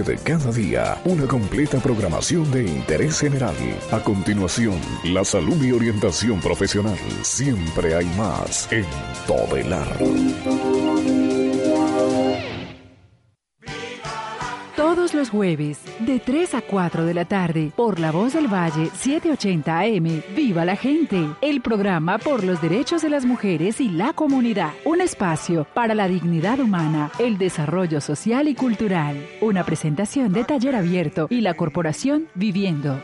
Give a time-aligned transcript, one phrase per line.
[0.00, 3.54] De cada día, una completa programación de interés general.
[3.90, 6.96] A continuación, la salud y orientación profesional.
[7.20, 8.86] Siempre hay más en
[9.26, 9.98] Todelar.
[14.94, 18.90] Todos los jueves, de 3 a 4 de la tarde, por La Voz del Valle
[18.92, 24.12] 780 AM, Viva la Gente, el programa por los derechos de las mujeres y la
[24.12, 24.72] comunidad.
[24.84, 29.16] Un espacio para la dignidad humana, el desarrollo social y cultural.
[29.40, 33.00] Una presentación de taller abierto y la corporación Viviendo.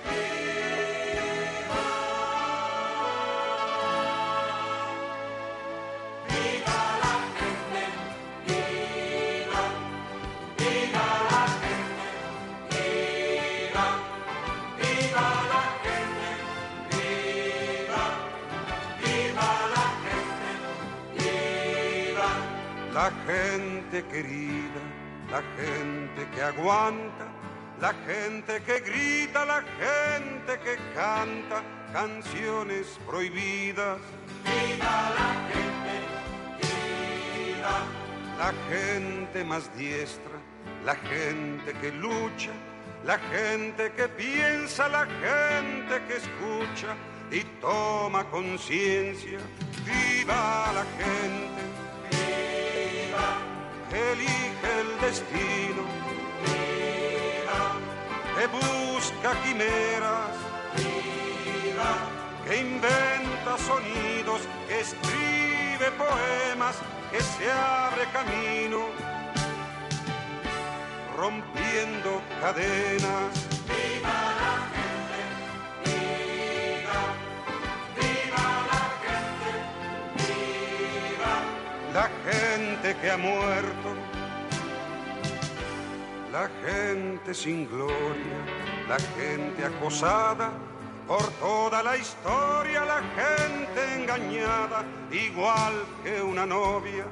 [23.98, 24.82] Gente querida,
[25.30, 27.26] la gente que aguanta,
[27.80, 33.98] la gente que grita, la gente que canta canciones prohibidas.
[34.44, 35.94] ¡Viva la gente!
[36.62, 37.86] ¡Viva!
[38.38, 40.38] La gente más diestra,
[40.84, 42.50] la gente que lucha,
[43.04, 46.94] la gente que piensa, la gente que escucha
[47.30, 49.38] y toma conciencia.
[49.84, 51.87] ¡Viva la gente!
[53.92, 55.82] Elige el destino,
[58.36, 60.36] que busca quimeras,
[62.46, 66.76] que inventa sonidos, que escribe poemas,
[67.10, 68.86] que se abre camino,
[71.16, 73.48] rompiendo cadenas.
[73.66, 74.37] ¡Viva
[82.08, 83.88] La gente que ha muerto,
[86.32, 87.94] la gente sin gloria,
[88.88, 90.50] la gente acosada
[91.06, 95.72] por toda la historia, la gente engañada, igual
[96.04, 97.04] que una novia.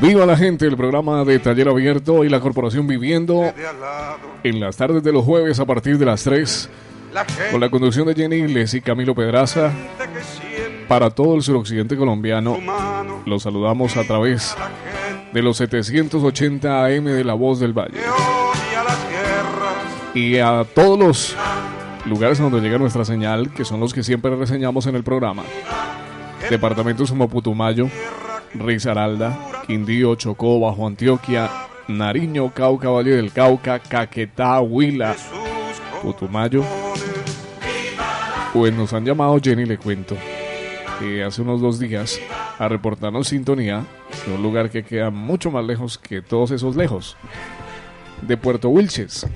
[0.00, 3.52] Viva la gente, el programa de Taller Abierto y la Corporación Viviendo
[4.44, 6.70] en las tardes de los jueves a partir de las 3
[7.12, 9.72] la gente con la conducción de Jenny Iglesias y Camilo Pedraza
[10.88, 12.56] para todo el suroccidente colombiano.
[13.24, 14.56] Los saludamos a través
[15.32, 18.00] de los 780 AM de La Voz del Valle.
[20.14, 21.36] y a todos los
[22.06, 25.42] lugares donde llega nuestra señal, que son los que siempre reseñamos en el programa.
[26.48, 27.88] Departamentos como Putumayo,
[28.54, 29.36] Risaralda,
[29.66, 31.50] Quindío, Chocó, Bajo Antioquia,
[31.88, 35.16] Nariño, Cauca, Valle del Cauca, Caquetá, Huila,
[36.02, 36.64] Putumayo.
[38.52, 40.16] Pues nos han llamado, Jenny, le cuento,
[41.26, 42.20] hace unos dos días
[42.58, 43.84] a reportarnos sintonía
[44.26, 47.16] de un lugar que queda mucho más lejos que todos esos lejos,
[48.22, 49.26] de Puerto Wilches.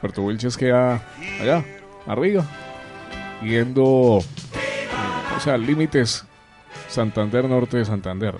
[0.00, 1.02] Puerto Wilches queda
[1.40, 1.64] allá,
[2.06, 2.46] arriba,
[3.42, 4.22] yendo, o
[5.40, 6.24] sea, límites
[6.88, 8.36] Santander Norte de Santander.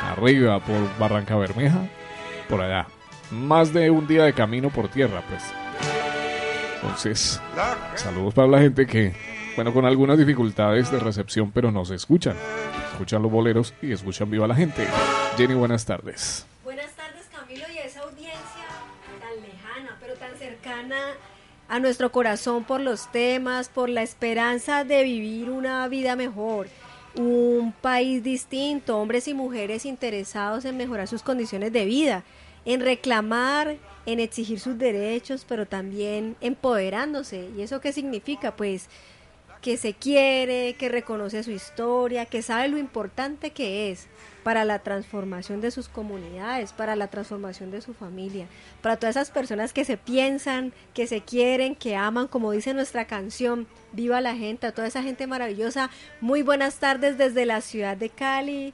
[0.00, 1.86] Arriba por Barranca Bermeja,
[2.48, 2.88] por allá.
[3.30, 5.44] Más de un día de camino por tierra, pues.
[6.82, 7.40] Entonces,
[7.94, 9.14] saludos para la gente que,
[9.60, 12.34] bueno, con algunas dificultades de recepción, pero nos escuchan.
[12.92, 14.86] Escuchan los boleros y escuchan viva la gente.
[15.36, 16.46] Jenny, buenas tardes.
[16.64, 18.64] Buenas tardes Camilo y a esa audiencia
[19.20, 20.96] tan lejana, pero tan cercana
[21.68, 26.68] a nuestro corazón por los temas, por la esperanza de vivir una vida mejor,
[27.14, 32.24] un país distinto, hombres y mujeres interesados en mejorar sus condiciones de vida,
[32.64, 37.50] en reclamar, en exigir sus derechos, pero también empoderándose.
[37.54, 38.56] ¿Y eso qué significa?
[38.56, 38.88] Pues
[39.60, 44.08] que se quiere, que reconoce su historia, que sabe lo importante que es
[44.42, 48.46] para la transformación de sus comunidades, para la transformación de su familia,
[48.80, 53.04] para todas esas personas que se piensan, que se quieren, que aman, como dice nuestra
[53.04, 55.90] canción, viva la gente, a toda esa gente maravillosa.
[56.20, 58.72] Muy buenas tardes desde la ciudad de Cali,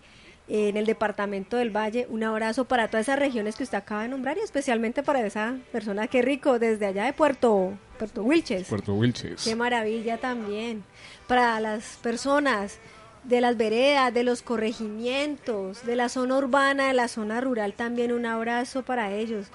[0.49, 2.07] en el departamento del Valle.
[2.09, 5.57] Un abrazo para todas esas regiones que usted acaba de nombrar y especialmente para esa
[5.73, 8.69] persona que rico desde allá de Puerto, Puerto Wilches.
[8.69, 9.45] Puerto Wilches.
[9.45, 10.85] Qué maravilla también.
[11.27, 12.79] Para las personas
[13.25, 18.13] de las veredas, de los corregimientos, de la zona urbana, de la zona rural, también
[18.13, 19.47] un abrazo para ellos,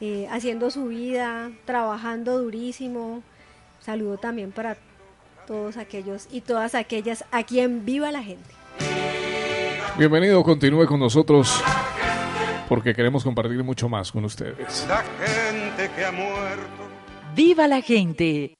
[0.00, 3.22] eh, haciendo su vida, trabajando durísimo.
[3.80, 4.78] Saludo también para
[5.46, 9.17] todos aquellos y todas aquellas a quien viva la gente.
[9.96, 11.62] Bienvenido, continúe con nosotros
[12.68, 14.86] porque queremos compartir mucho más con ustedes.
[14.88, 16.88] La gente que ha muerto.
[17.34, 18.57] Viva la gente.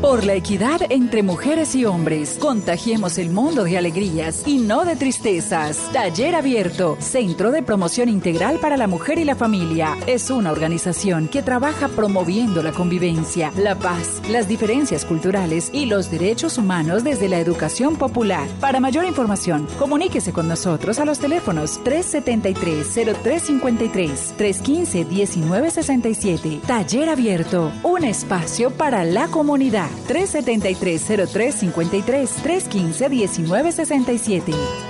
[0.00, 4.94] Por la equidad entre mujeres y hombres, contagiemos el mundo de alegrías y no de
[4.94, 5.90] tristezas.
[5.92, 11.26] Taller Abierto, Centro de Promoción Integral para la Mujer y la Familia, es una organización
[11.26, 17.28] que trabaja promoviendo la convivencia, la paz, las diferencias culturales y los derechos humanos desde
[17.28, 18.46] la educación popular.
[18.60, 26.60] Para mayor información, comuníquese con nosotros a los teléfonos 373-0353, 315-1967.
[26.60, 29.87] Taller Abierto, un espacio para la comunidad.
[30.08, 34.87] 373-0353, 315-1967.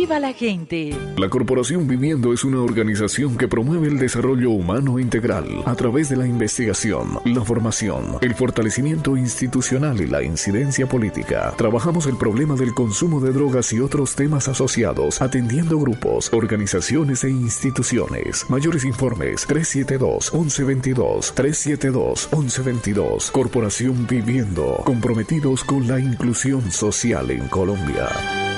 [0.00, 0.96] ¡Viva la gente!
[1.18, 6.16] La Corporación Viviendo es una organización que promueve el desarrollo humano integral a través de
[6.16, 11.52] la investigación, la formación, el fortalecimiento institucional y la incidencia política.
[11.58, 17.28] Trabajamos el problema del consumo de drogas y otros temas asociados, atendiendo grupos, organizaciones e
[17.28, 18.48] instituciones.
[18.48, 23.30] Mayores informes 372-1122, 372-1122.
[23.32, 28.49] Corporación Viviendo, comprometidos con la inclusión social en Colombia.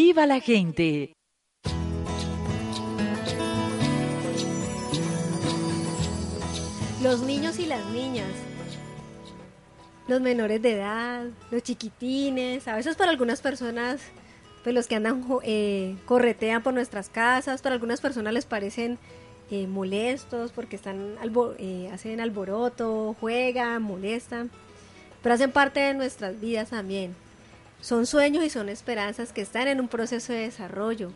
[0.00, 1.12] ¡Viva la gente!
[7.02, 8.30] Los niños y las niñas,
[10.06, 14.00] los menores de edad, los chiquitines, a veces para algunas personas,
[14.62, 19.00] pues los que andan eh, corretean por nuestras casas, para algunas personas les parecen
[19.50, 21.16] eh, molestos porque están
[21.58, 24.48] eh, hacen alboroto, juegan, molestan,
[25.24, 27.16] pero hacen parte de nuestras vidas también.
[27.80, 31.12] Son sueños y son esperanzas que están en un proceso de desarrollo.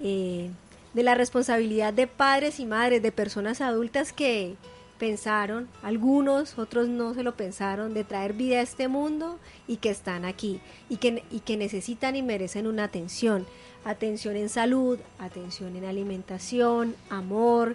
[0.00, 0.50] eh,
[0.94, 4.56] de la responsabilidad de padres y madres, de personas adultas que
[4.98, 9.90] pensaron, algunos, otros no se lo pensaron, de traer vida a este mundo y que
[9.90, 13.46] están aquí y que, y que necesitan y merecen una atención.
[13.84, 17.74] Atención en salud, atención en alimentación, amor,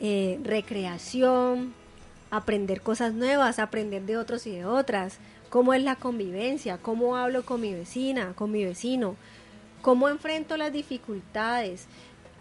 [0.00, 1.74] eh, recreación,
[2.30, 5.18] aprender cosas nuevas, aprender de otros y de otras,
[5.50, 9.16] cómo es la convivencia, cómo hablo con mi vecina, con mi vecino,
[9.82, 11.86] cómo enfrento las dificultades,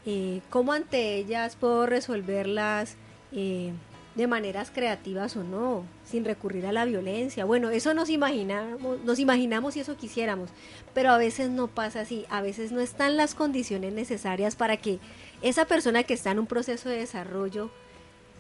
[0.05, 2.95] eh, cómo ante ellas puedo resolverlas
[3.33, 3.73] eh,
[4.15, 7.45] de maneras creativas o no, sin recurrir a la violencia.
[7.45, 10.49] Bueno, eso nos imaginamos, nos imaginamos y eso quisiéramos,
[10.93, 14.99] pero a veces no pasa así, a veces no están las condiciones necesarias para que
[15.41, 17.71] esa persona que está en un proceso de desarrollo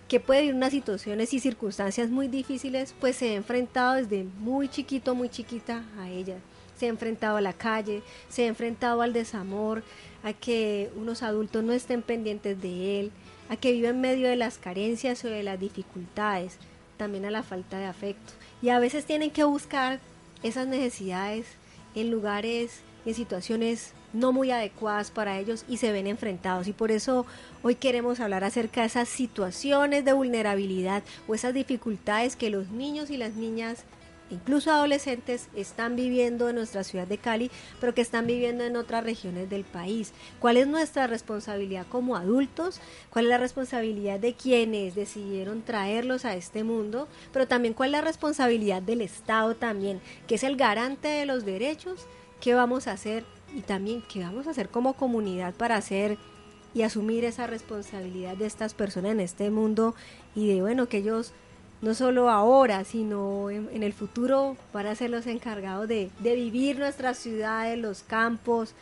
[0.09, 4.67] que puede vivir unas situaciones y circunstancias muy difíciles, pues se ha enfrentado desde muy
[4.67, 6.41] chiquito, muy chiquita a ellas.
[6.75, 9.83] Se ha enfrentado a la calle, se ha enfrentado al desamor,
[10.23, 13.11] a que unos adultos no estén pendientes de él,
[13.49, 16.57] a que viva en medio de las carencias o de las dificultades,
[16.97, 18.33] también a la falta de afecto.
[18.63, 19.99] Y a veces tienen que buscar
[20.41, 21.45] esas necesidades
[21.93, 26.67] en lugares, en situaciones no muy adecuadas para ellos y se ven enfrentados.
[26.67, 27.25] Y por eso
[27.61, 33.09] hoy queremos hablar acerca de esas situaciones de vulnerabilidad o esas dificultades que los niños
[33.09, 33.83] y las niñas,
[34.31, 39.03] incluso adolescentes, están viviendo en nuestra ciudad de Cali, pero que están viviendo en otras
[39.03, 40.13] regiones del país.
[40.39, 42.79] ¿Cuál es nuestra responsabilidad como adultos?
[43.11, 47.07] ¿Cuál es la responsabilidad de quienes decidieron traerlos a este mundo?
[47.31, 51.45] Pero también cuál es la responsabilidad del Estado también, que es el garante de los
[51.45, 52.05] derechos.
[52.39, 53.25] ¿Qué vamos a hacer?
[53.55, 56.17] Y también qué vamos a hacer como comunidad para hacer
[56.73, 59.95] y asumir esa responsabilidad de estas personas en este mundo
[60.35, 61.33] y de bueno que ellos
[61.81, 66.77] no solo ahora sino en, el futuro van a ser los encargados de, de vivir
[66.77, 68.75] nuestras ciudades, los campos,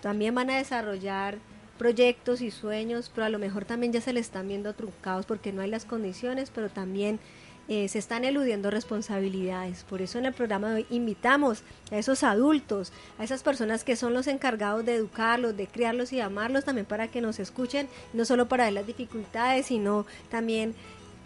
[0.00, 1.38] también van a desarrollar
[1.78, 5.52] proyectos y sueños, pero a lo mejor también ya se les están viendo truncados porque
[5.52, 7.20] no hay las condiciones, pero también
[7.68, 9.84] eh, se están eludiendo responsabilidades.
[9.84, 13.94] Por eso en el programa de hoy invitamos a esos adultos, a esas personas que
[13.94, 18.24] son los encargados de educarlos, de criarlos y amarlos, también para que nos escuchen, no
[18.24, 20.74] solo para ver las dificultades, sino también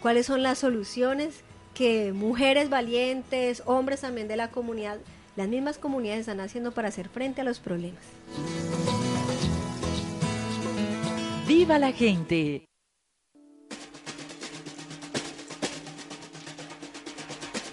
[0.01, 1.41] cuáles son las soluciones
[1.73, 4.99] que mujeres valientes, hombres también de la comunidad,
[5.35, 8.03] las mismas comunidades están haciendo para hacer frente a los problemas.
[11.47, 12.65] ¡Viva la gente!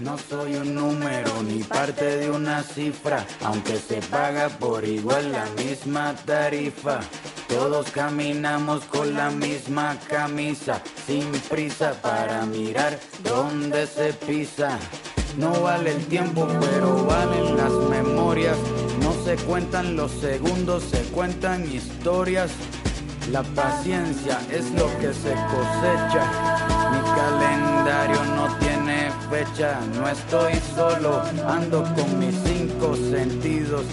[0.00, 5.44] No soy un número ni parte de una cifra, aunque se paga por igual la
[5.62, 7.00] misma tarifa.
[7.48, 14.78] Todos caminamos con la misma camisa, sin prisa para mirar dónde se pisa.
[15.36, 18.56] No vale el tiempo, pero valen las memorias.
[19.02, 22.50] No se cuentan los segundos, se cuentan historias.
[23.30, 26.24] La paciencia es lo que se cosecha.
[26.90, 28.69] Mi calendario no tiene
[29.30, 29.80] fecha.
[29.94, 33.84] No estoy solo, ando con mis cinco sentidos.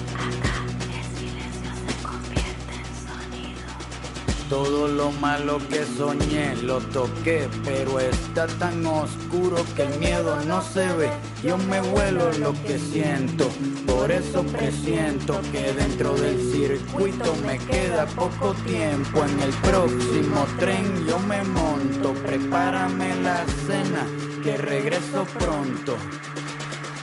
[4.50, 10.62] Todo lo malo que soñé lo toqué, pero está tan oscuro que el miedo no
[10.62, 11.10] se ve.
[11.44, 13.50] Yo me vuelo lo que siento,
[13.86, 19.26] por eso presiento que dentro del circuito me queda poco tiempo.
[19.26, 24.08] En el próximo tren yo me monto, prepárame la cena,
[24.44, 25.98] que regreso pronto.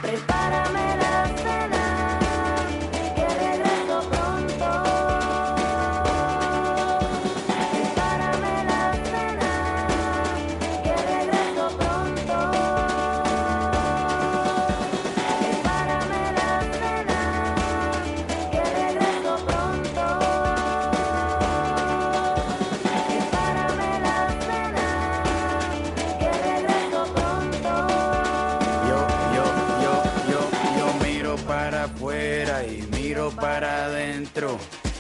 [0.03, 1.74] Prepárame la cena,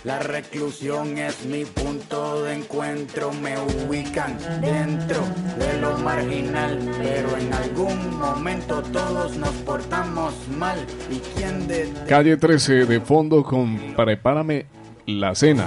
[0.04, 5.22] La reclusión es mi punto de encuentro, me ubican dentro
[5.58, 10.78] de lo marginal, pero en algún momento todos nos portamos mal.
[11.10, 14.66] ¿Y quién de Calle 13 de fondo con Prepárame
[15.06, 15.66] la cena.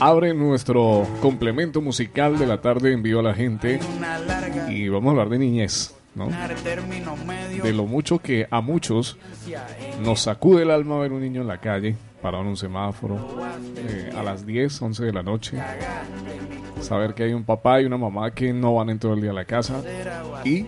[0.00, 3.80] Abre nuestro complemento musical de la tarde en vivo a la gente
[4.68, 6.28] y vamos a hablar de niñez, ¿no?
[7.62, 9.18] De lo mucho que a muchos
[10.02, 13.18] nos sacude el alma ver un niño en la calle, parado en un semáforo,
[13.76, 15.58] eh, a las 10, 11 de la noche.
[16.80, 19.30] Saber que hay un papá y una mamá que no van en todo el día
[19.30, 19.82] a la casa
[20.44, 20.66] y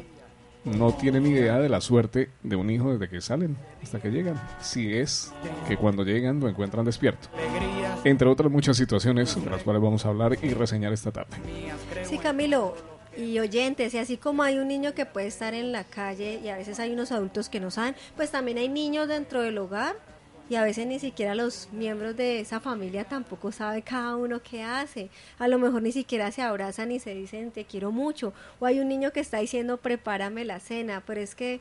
[0.65, 4.41] no tienen idea de la suerte de un hijo desde que salen hasta que llegan.
[4.61, 5.33] Si es
[5.67, 7.29] que cuando llegan lo encuentran despierto.
[8.05, 11.37] Entre otras muchas situaciones de las cuales vamos a hablar y reseñar esta tarde.
[12.05, 12.75] Sí, Camilo,
[13.19, 16.49] y oyentes, y así como hay un niño que puede estar en la calle y
[16.49, 19.97] a veces hay unos adultos que no saben, pues también hay niños dentro del hogar
[20.49, 24.63] y a veces ni siquiera los miembros de esa familia tampoco sabe cada uno qué
[24.63, 25.11] hace.
[25.39, 28.33] A lo mejor ni siquiera se abrazan y se dicen te quiero mucho.
[28.61, 31.61] O hay un niño que está diciendo prepárame la cena, pero es que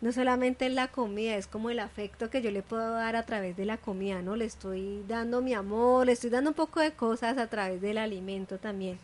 [0.00, 3.24] no solamente es la comida, es como el afecto que yo le puedo dar a
[3.24, 4.36] través de la comida, ¿no?
[4.36, 7.96] Le estoy dando mi amor, le estoy dando un poco de cosas a través del
[7.96, 8.98] alimento también.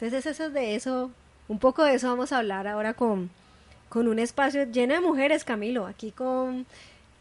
[0.00, 1.10] Entonces eso es de eso,
[1.48, 3.30] un poco de eso vamos a hablar ahora con,
[3.88, 6.66] con un espacio lleno de mujeres, Camilo, aquí con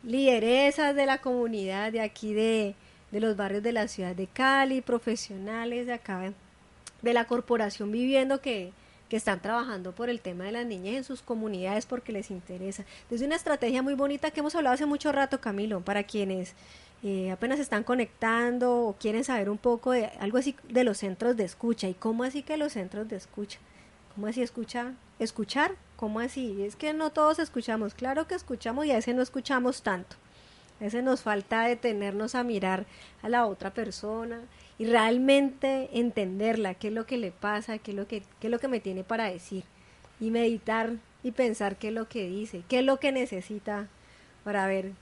[0.04, 2.76] lideresas de la comunidad de aquí de,
[3.10, 6.32] de los barrios de la ciudad de Cali, profesionales de acá
[7.02, 8.72] de, la corporación viviendo que,
[9.10, 12.86] que están trabajando por el tema de las niñas en sus comunidades porque les interesa.
[13.10, 16.54] Desde una estrategia muy bonita que hemos hablado hace mucho rato, Camilo, para quienes
[17.04, 21.38] eh, apenas están conectando o quieren saber un poco de algo así de los centros
[21.38, 21.88] de escucha.
[21.88, 23.60] ¿Y cómo así que los centros de escucha?
[24.16, 24.94] ¿Cómo así escucha?
[25.20, 25.76] ¿Escuchar?
[25.96, 26.64] ¿Cómo así?
[26.64, 27.94] Es que no todos escuchamos.
[27.94, 30.16] Claro que escuchamos y a veces no escuchamos tanto.
[30.80, 32.86] A veces nos falta detenernos a mirar
[33.22, 34.42] a la otra persona
[34.78, 38.52] y realmente entenderla, qué es lo que le pasa, qué es lo que, qué es
[38.52, 39.64] lo que me tiene para decir.
[40.20, 43.88] Y meditar y pensar qué es lo que dice, qué es lo que necesita
[44.44, 44.94] para ver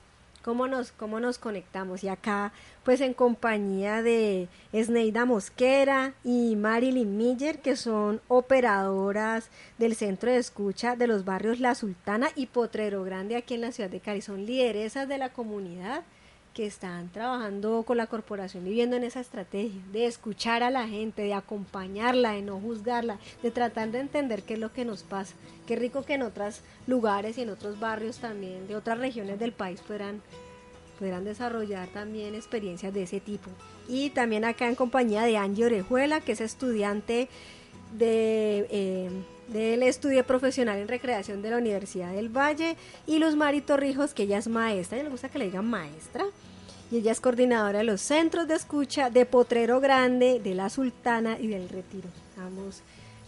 [0.45, 2.03] cómo nos, cómo nos conectamos.
[2.03, 9.49] Y acá, pues en compañía de Esneida Mosquera y Marilyn Miller, que son operadoras
[9.79, 13.71] del centro de escucha de los barrios La Sultana y Potrero Grande aquí en la
[13.71, 14.21] ciudad de Cali.
[14.21, 16.03] Son lideresas de la comunidad
[16.55, 21.23] que están trabajando con la corporación viviendo en esa estrategia de escuchar a la gente,
[21.23, 25.35] de acompañarla, de no juzgarla, de tratar de entender qué es lo que nos pasa.
[25.67, 29.51] Qué rico que en otros lugares y en otros barrios también, de otras regiones del
[29.51, 30.21] país puedan
[31.25, 33.51] desarrollar también experiencias de ese tipo.
[33.89, 37.27] Y también acá en compañía de Angie Orejuela, que es estudiante
[37.97, 38.65] de...
[38.71, 39.09] Eh,
[39.47, 42.75] del estudio profesional en recreación de la Universidad del Valle
[43.05, 45.69] y Luz Mari Torrijos, que ella es maestra, a ella le gusta que le digan
[45.69, 46.25] maestra,
[46.91, 51.37] y ella es coordinadora de los centros de escucha de Potrero Grande, de La Sultana
[51.39, 52.09] y del Retiro.
[52.37, 52.81] Vamos,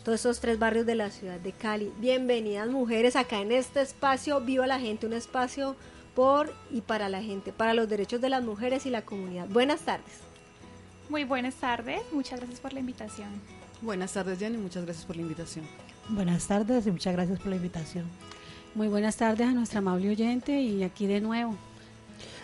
[0.04, 1.92] todos esos tres barrios de la ciudad de Cali.
[2.00, 5.76] Bienvenidas mujeres acá en este espacio, Viva la Gente, un espacio
[6.16, 9.48] por y para la gente, para los derechos de las mujeres y la comunidad.
[9.50, 10.22] Buenas tardes.
[11.10, 13.30] Muy buenas tardes, muchas gracias por la invitación.
[13.82, 15.66] Buenas tardes, Jenny, muchas gracias por la invitación.
[16.10, 18.06] Buenas tardes y muchas gracias por la invitación.
[18.76, 21.56] Muy buenas tardes a nuestra amable oyente y aquí de nuevo.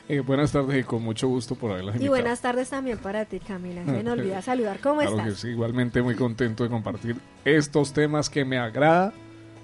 [0.09, 2.11] Eh, buenas tardes y con mucho gusto por haberlas Y invitado.
[2.21, 3.85] buenas tardes también para ti, Camila.
[3.85, 4.79] Se me olvida saludar.
[4.79, 5.27] ¿Cómo Claro estás?
[5.29, 7.15] que sí, igualmente muy contento de compartir
[7.45, 9.13] estos temas que me agrada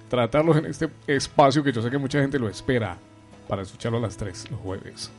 [0.07, 2.97] tratarlos en este espacio que yo sé que mucha gente lo espera
[3.47, 5.11] para escucharlo a las 3 los jueves.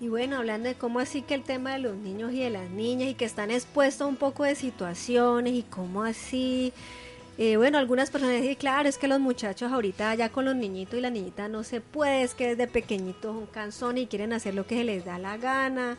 [0.00, 2.68] Y bueno, hablando de cómo así que el tema de los niños y de las
[2.70, 6.72] niñas y que están expuestos a un poco de situaciones y cómo así...
[7.38, 10.98] eh, bueno, algunas personas dicen, claro, es que los muchachos ahorita ya con los niñitos
[10.98, 14.54] y la niñita no se puede, es que desde pequeñitos son canzones y quieren hacer
[14.54, 15.96] lo que se les da la gana.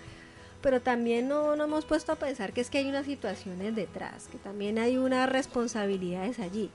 [0.62, 4.28] Pero también no nos hemos puesto a pensar que es que hay unas situaciones detrás,
[4.28, 6.70] que también hay unas responsabilidades allí.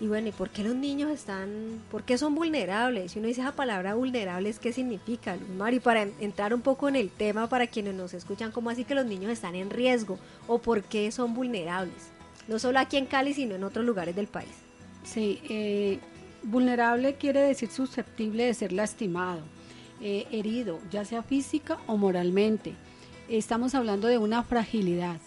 [0.00, 3.12] Y bueno, ¿y por qué los niños están, por qué son vulnerables?
[3.12, 5.80] Si uno dice esa palabra vulnerables, ¿qué significa, Luz Mari?
[5.80, 8.94] Para en- entrar un poco en el tema, para quienes nos escuchan, ¿cómo así que
[8.94, 10.18] los niños están en riesgo?
[10.46, 12.13] ¿O por qué son vulnerables?
[12.48, 14.52] No solo aquí en Cali, sino en otros lugares del país.
[15.04, 15.98] Sí, eh,
[16.42, 19.40] vulnerable quiere decir susceptible de ser lastimado,
[20.00, 22.74] eh, herido, ya sea física o moralmente.
[23.28, 25.18] Estamos hablando de una fragilidad,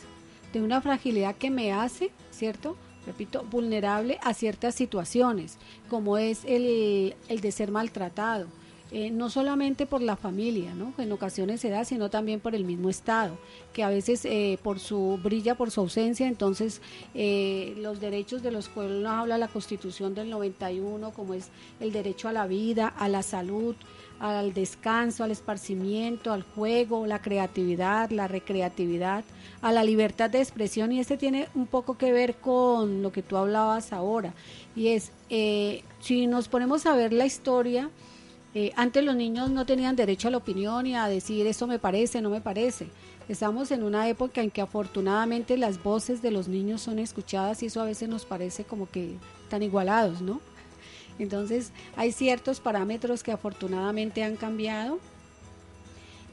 [0.54, 2.78] de una fragilidad que me hace, ¿cierto?
[3.06, 5.58] Repito, vulnerable a ciertas situaciones,
[5.90, 8.48] como es el, el de ser maltratado.
[8.92, 10.94] Eh, no solamente por la familia, ¿no?
[10.98, 13.38] en ocasiones se da, sino también por el mismo Estado,
[13.74, 16.82] que a veces eh, por su brilla por su ausencia, entonces
[17.14, 21.92] eh, los derechos de los cuales nos habla la Constitución del 91, como es el
[21.92, 23.76] derecho a la vida, a la salud,
[24.20, 29.24] al descanso, al esparcimiento, al juego, la creatividad, la recreatividad,
[29.62, 33.22] a la libertad de expresión y este tiene un poco que ver con lo que
[33.22, 34.34] tú hablabas ahora
[34.76, 37.90] y es eh, si nos ponemos a ver la historia
[38.60, 41.78] eh, antes los niños no tenían derecho a la opinión y a decir esto me
[41.78, 42.88] parece, no me parece.
[43.30, 47.68] Estamos en una época en que afortunadamente las voces de los niños son escuchadas y
[47.68, 50.42] eso a veces nos parece como que están igualados, ¿no?
[51.20, 54.98] Entonces hay ciertos parámetros que afortunadamente han cambiado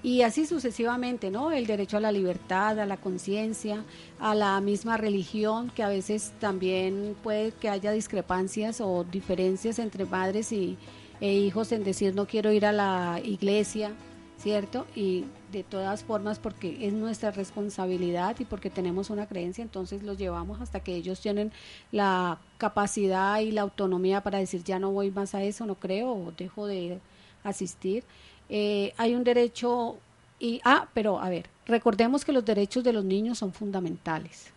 [0.03, 1.53] y así sucesivamente, ¿no?
[1.53, 3.85] El derecho a la libertad, a la conciencia,
[4.19, 10.07] a la misma religión, que a veces también puede que haya discrepancias o diferencias entre
[10.07, 10.79] padres y,
[11.25, 13.93] e hijos en decir no quiero ir a la iglesia,
[14.37, 14.87] ¿cierto?
[14.95, 20.19] Y de todas formas porque es nuestra responsabilidad y porque tenemos una creencia, entonces los
[20.19, 21.51] llevamos hasta que ellos tienen
[21.93, 26.13] la capacidad y la autonomía para decir ya no voy más a eso, no creo
[26.13, 26.99] o dejo de
[27.43, 28.05] asistir.
[28.51, 29.97] Eh, hay un derecho
[30.39, 34.54] y ah, pero a ver, recordemos que los derechos de los niños son fundamentales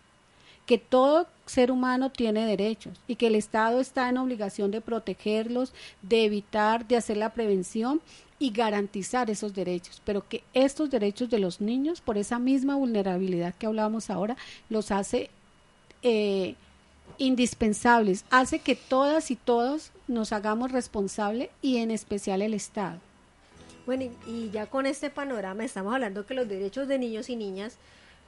[0.68, 5.72] que todo ser humano tiene derechos y que el Estado está en obligación de protegerlos,
[6.02, 8.02] de evitar, de hacer la prevención
[8.38, 13.54] y garantizar esos derechos, pero que estos derechos de los niños, por esa misma vulnerabilidad
[13.54, 14.36] que hablábamos ahora,
[14.68, 15.30] los hace
[16.02, 16.54] eh,
[17.16, 22.98] indispensables, hace que todas y todos nos hagamos responsables y en especial el Estado.
[23.86, 27.36] Bueno, y, y ya con este panorama estamos hablando que los derechos de niños y
[27.36, 27.78] niñas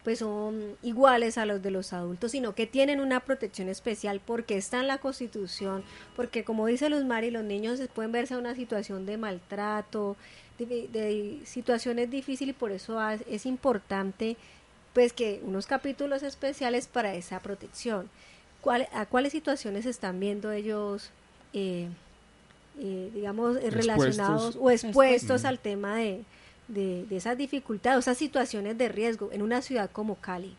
[0.05, 4.57] pues son iguales a los de los adultos, sino que tienen una protección especial porque
[4.57, 5.85] está en la Constitución,
[6.17, 10.17] porque como dice Luz Mari, los niños pueden verse en una situación de maltrato,
[10.59, 14.37] de, de situaciones difíciles y por eso es importante
[14.95, 18.09] pues que unos capítulos especiales para esa protección.
[18.61, 21.11] ¿Cuál- ¿A cuáles situaciones están viendo ellos,
[21.55, 21.89] eh,
[22.79, 25.45] eh, digamos, eh, relacionados o expuestos Expuestos.
[25.45, 26.25] al tema de,
[26.73, 30.55] de, de esas dificultades, esas situaciones de riesgo en una ciudad como Cali?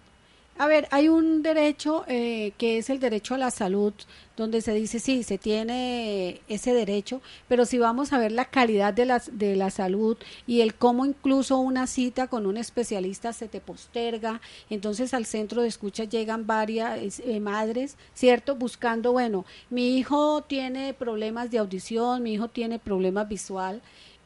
[0.58, 3.94] A ver, hay un derecho eh, que es el derecho a la salud,
[4.38, 8.94] donde se dice, sí, se tiene ese derecho, pero si vamos a ver la calidad
[8.94, 13.48] de la, de la salud y el cómo incluso una cita con un especialista se
[13.48, 18.56] te posterga, entonces al centro de escucha llegan varias eh, madres, ¿cierto?
[18.56, 23.82] Buscando, bueno, mi hijo tiene problemas de audición, mi hijo tiene problemas visual,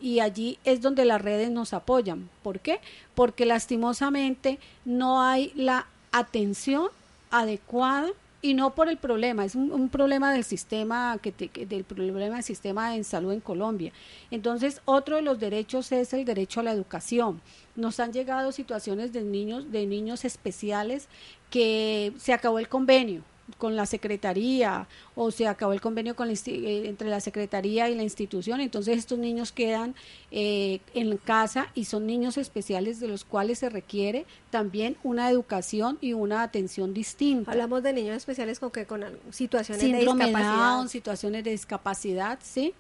[0.06, 2.30] y allí es donde las redes nos apoyan.
[2.44, 2.80] ¿Por qué?
[3.16, 6.90] Porque lastimosamente no hay la atención
[7.32, 12.36] adecuada y no por el problema, es un, problema del sistema que, te- del problema
[12.36, 13.92] del sistema en salud en Colombia.
[14.30, 17.42] Entonces, otro de los derechos es el derecho a la educación.
[17.76, 21.08] Nos han llegado situaciones de niños de niños especiales
[21.50, 23.24] que se acabó el convenio
[23.58, 27.96] con la secretaría o se acabó el convenio con la eh, entre la secretaría y
[27.96, 29.96] la institución entonces estos niños quedan
[30.32, 35.98] eh, en casa y son niños especiales de los cuales se requiere también una educación
[36.02, 40.76] y una atención distinta Hablamos de niños especiales con que con situaciones de discapacidad.
[40.76, 42.74] Down, situaciones de discapacidad, ¿sí?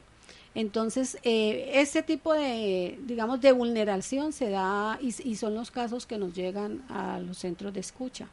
[0.54, 6.06] Entonces, eh, ese tipo de, digamos, de vulneración se da y, y son los casos
[6.06, 8.28] que nos llegan a los centros de escucha.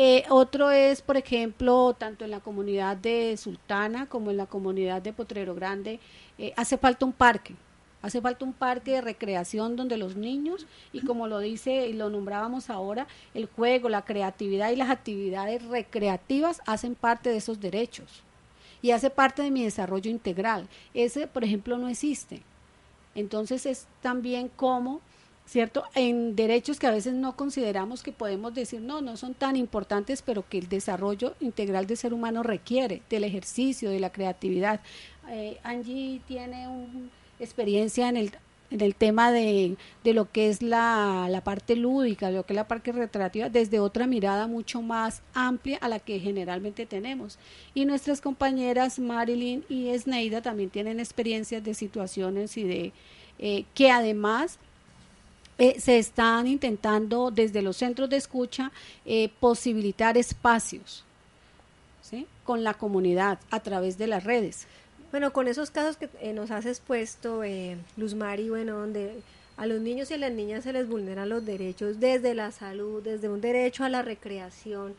[0.00, 5.02] Eh, otro es, por ejemplo, tanto en la comunidad de Sultana como en la comunidad
[5.02, 5.98] de Potrero Grande,
[6.38, 7.56] eh, hace falta un parque.
[8.00, 12.10] Hace falta un parque de recreación donde los niños, y como lo dice y lo
[12.10, 18.22] nombrábamos ahora, el juego, la creatividad y las actividades recreativas hacen parte de esos derechos.
[18.80, 20.68] y hace parte de mi desarrollo integral.
[20.94, 22.42] Ese, por ejemplo, no existe.
[23.16, 25.00] Entonces es también como,
[25.48, 25.84] ¿cierto?
[25.94, 30.20] En derechos que a veces no consideramos que podemos decir, no, no son tan importantes,
[30.22, 34.80] pero que el desarrollo integral del ser humano requiere del ejercicio, de la creatividad.
[35.30, 38.30] Eh, Angie tiene un- experiencia en el
[38.70, 42.52] en el tema de, de lo que es la, la parte lúdica, de lo que
[42.52, 47.38] es la parte recreativa, desde otra mirada mucho más amplia a la que generalmente tenemos.
[47.72, 52.92] Y nuestras compañeras Marilyn y Esneida también tienen experiencias de situaciones y de
[53.38, 54.58] eh, que además
[55.58, 58.70] eh, se están intentando desde los centros de escucha
[59.04, 61.04] eh, posibilitar espacios
[62.02, 62.26] ¿sí?
[62.44, 64.66] con la comunidad a través de las redes.
[65.10, 69.22] Bueno, con esos casos que eh, nos has expuesto, eh, Luz Mari, bueno, donde
[69.56, 73.02] a los niños y a las niñas se les vulneran los derechos desde la salud,
[73.02, 74.94] desde un derecho a la recreación.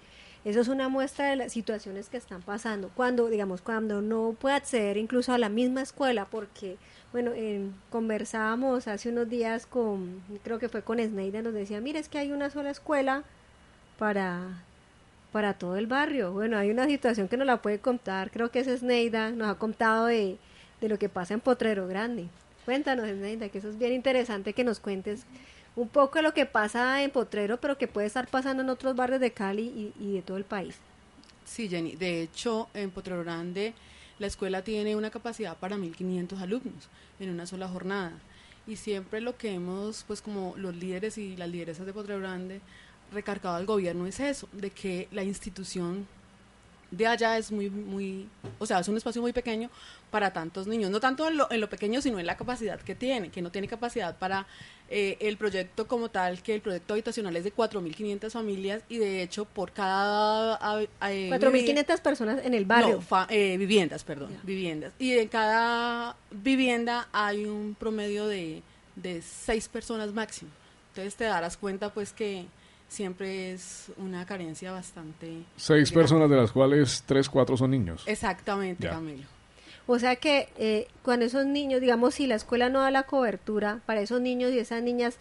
[0.45, 2.89] Eso es una muestra de las situaciones que están pasando.
[2.95, 6.77] Cuando, digamos, cuando no puede acceder incluso a la misma escuela, porque,
[7.11, 11.99] bueno, en- conversábamos hace unos días con, creo que fue con Sneida, nos decía, mira,
[11.99, 13.23] es que hay una sola escuela
[13.97, 14.63] para
[15.31, 16.31] para todo el barrio.
[16.33, 19.55] Bueno, hay una situación que nos la puede contar, creo que es Sneida, nos ha
[19.55, 20.37] contado de,
[20.81, 22.27] de lo que pasa en Potrero Grande.
[22.65, 25.25] Cuéntanos, Sneida, que eso es bien interesante que nos cuentes
[25.75, 29.21] un poco lo que pasa en Potrero, pero que puede estar pasando en otros barrios
[29.21, 30.75] de Cali y, y de todo el país.
[31.45, 31.95] Sí, Jenny.
[31.95, 33.73] De hecho, en Potrero Grande
[34.19, 38.11] la escuela tiene una capacidad para 1.500 alumnos en una sola jornada.
[38.67, 42.59] Y siempre lo que hemos, pues como los líderes y las lideresas de Potrero Grande,
[43.11, 46.05] recargado al gobierno es eso, de que la institución
[46.91, 49.69] de allá es muy, muy, o sea, es un espacio muy pequeño
[50.09, 52.95] para tantos niños, no tanto en lo, en lo pequeño, sino en la capacidad que
[52.95, 54.47] tiene, que no tiene capacidad para
[54.89, 59.21] eh, el proyecto como tal, que el proyecto habitacional es de 4.500 familias y de
[59.21, 60.57] hecho por cada...
[60.61, 62.95] ah, eh, 4.500 personas en el barrio.
[62.95, 64.93] no, fa- eh, viviendas, perdón, viviendas.
[64.97, 68.63] Y en cada vivienda hay un promedio de,
[68.95, 70.49] de seis personas máximo.
[70.89, 72.45] Entonces te darás cuenta pues que
[72.89, 75.43] siempre es una carencia bastante...
[75.55, 75.93] Seis grande.
[75.93, 78.03] personas de las cuales tres, cuatro son niños.
[78.05, 78.89] Exactamente, Ya.
[78.91, 79.23] Camilo.
[79.87, 83.79] O sea que eh, cuando esos niños, digamos, si la escuela no da la cobertura
[83.87, 85.17] para esos niños y esas niñas,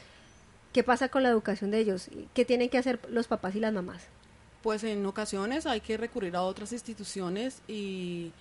[0.74, 2.11] ¿qué pasa con la educación de ellos?
[2.35, 4.02] ¿Qué tienen que hacer los papás y las mamás?
[4.62, 8.33] Pues en ocasiones hay que recurrir a otras instituciones y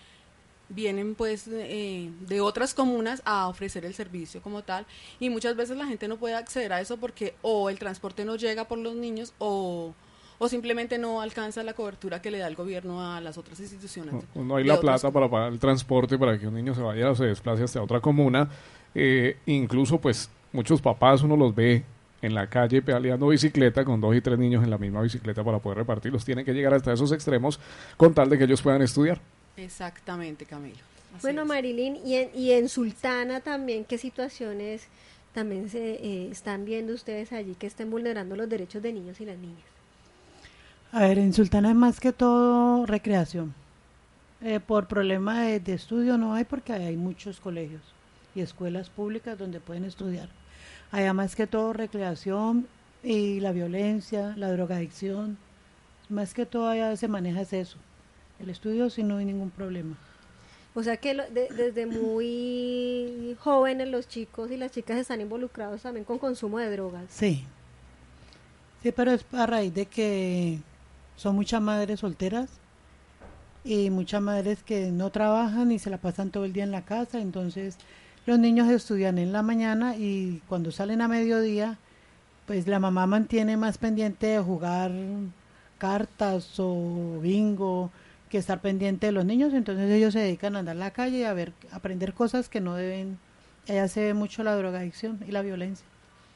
[0.70, 4.86] vienen pues eh, de otras comunas a ofrecer el servicio como tal
[5.20, 8.36] y muchas veces la gente no puede acceder a eso porque o el transporte no
[8.36, 9.94] llega por los niños o,
[10.40, 14.14] o simplemente no alcanza la cobertura que le da el gobierno a las otras instituciones.
[14.36, 17.12] No, no hay la plata para pagar el transporte para que un niño se vaya
[17.12, 18.50] o se desplace hasta otra comuna.
[18.94, 21.84] Eh, incluso, pues, muchos papás uno los ve
[22.22, 25.60] en la calle pedaleando bicicleta con dos y tres niños en la misma bicicleta para
[25.60, 26.26] poder repartirlos.
[26.26, 27.60] Tienen que llegar hasta esos extremos
[27.96, 29.22] con tal de que ellos puedan estudiar.
[29.58, 30.86] Exactamente, Camilo.
[31.12, 31.46] Así Bueno, es.
[31.46, 34.90] Marilyn, y en, y en Sultana también, ¿qué situaciones
[35.34, 39.26] también se eh, están viendo ustedes allí que estén vulnerando los derechos de niños y
[39.26, 39.68] las niñas?
[40.92, 43.56] A ver, en Sultana es más que todo recreación.
[44.42, 47.96] Eh, por problema de, de estudio no hay porque hay muchos colegios
[48.36, 50.30] y escuelas públicas donde pueden estudiar.
[50.92, 52.70] Allá más que todo recreación
[53.04, 55.40] y la violencia, la drogadicción.
[56.10, 57.87] Más que todo allá se maneja es eso.
[58.40, 59.96] El estudio sí no hay ningún problema.
[60.76, 65.82] O sea que lo- de- desde muy jóvenes los chicos y las chicas están involucrados
[65.82, 67.06] también con consumo de drogas.
[67.10, 67.46] Sí.
[68.84, 70.60] Sí, pero es a raíz de que
[71.16, 72.50] son muchas madres solteras
[73.64, 76.86] y muchas madres que no trabajan y se la pasan todo el día en la
[76.86, 77.20] casa.
[77.20, 77.78] Entonces,
[78.28, 81.80] los niños estudian en la mañana y cuando salen a mediodía,
[82.46, 84.92] pues la mamá mantiene más pendiente de jugar
[85.80, 87.90] cartas o bingo
[88.30, 89.54] que estar pendiente de los niños.
[89.54, 92.62] Entonces, ellos se dedican a andar a la calle y a ver, aprender cosas que
[92.62, 93.18] no deben.
[93.68, 95.86] Allá se ve mucho la drogadicción y la violencia.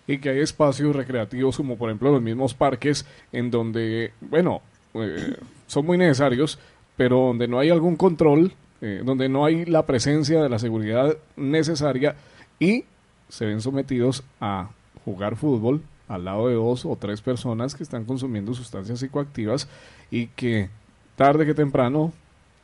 [0.07, 4.61] y que hay espacios recreativos como por ejemplo los mismos parques en donde, bueno,
[4.93, 6.59] eh, son muy necesarios,
[6.97, 8.51] pero donde no hay algún control,
[8.81, 12.15] eh, donde no hay la presencia de la seguridad necesaria
[12.59, 12.85] y
[13.29, 14.71] se ven sometidos a
[15.05, 19.69] jugar fútbol al lado de dos o tres personas que están consumiendo sustancias psicoactivas
[20.09, 20.69] y que
[21.15, 22.13] tarde que temprano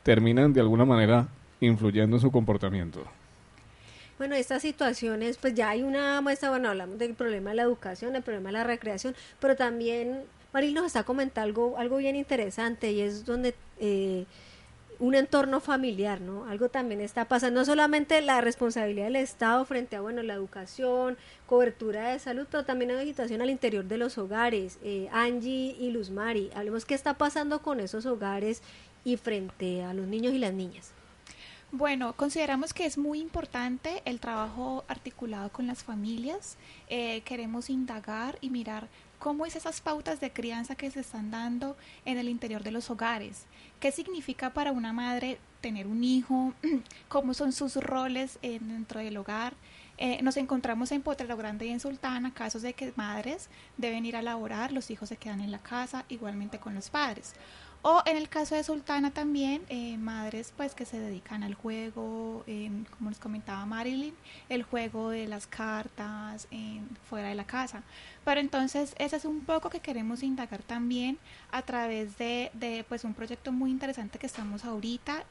[0.02, 1.28] terminan de alguna manera
[1.60, 3.04] influyendo en su comportamiento.
[4.18, 8.16] Bueno, estas situaciones, pues ya hay una muestra, bueno, hablamos del problema de la educación,
[8.16, 12.90] el problema de la recreación, pero también Maril nos está comentando algo, algo bien interesante
[12.90, 14.24] y es donde eh,
[15.00, 16.46] un entorno familiar, ¿no?
[16.46, 21.16] Algo también está pasando, no solamente la responsabilidad del Estado frente a, bueno, la educación,
[21.46, 24.78] cobertura de salud, pero también hay situación al interior de los hogares.
[24.82, 28.62] Eh, Angie y Luz Mari, hablemos qué está pasando con esos hogares
[29.04, 30.92] y frente a los niños y las niñas.
[31.70, 36.56] Bueno, consideramos que es muy importante el trabajo articulado con las familias.
[36.88, 41.76] Eh, queremos indagar y mirar cómo es esas pautas de crianza que se están dando
[42.06, 43.44] en el interior de los hogares.
[43.80, 46.52] ¿Qué significa para una madre tener un hijo?
[47.08, 49.54] ¿Cómo son sus roles en- dentro del hogar?
[50.00, 54.14] Eh, nos encontramos en Potrero Grande y en Sultana casos de que madres deben ir
[54.16, 57.34] a laborar, los hijos se quedan en la casa, igualmente con los padres.
[57.82, 62.44] O en el caso de Sultana también, eh, madres pues que se dedican al juego,
[62.90, 64.14] como nos comentaba Marilyn,
[64.48, 66.48] el juego de las cartas
[67.08, 67.84] fuera de la casa.
[68.24, 71.18] Pero entonces ese es un poco que queremos indagar también
[71.52, 75.24] a través de, de, pues un proyecto muy interesante que estamos ahorita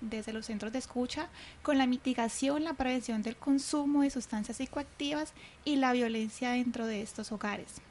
[0.00, 1.28] desde los centros de escucha
[1.62, 7.02] con la mitigación, la prevención del consumo de sustancias psicoactivas y la violencia dentro de
[7.02, 7.82] estos hogares.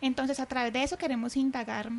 [0.00, 1.90] Entonces a través de eso queremos indagar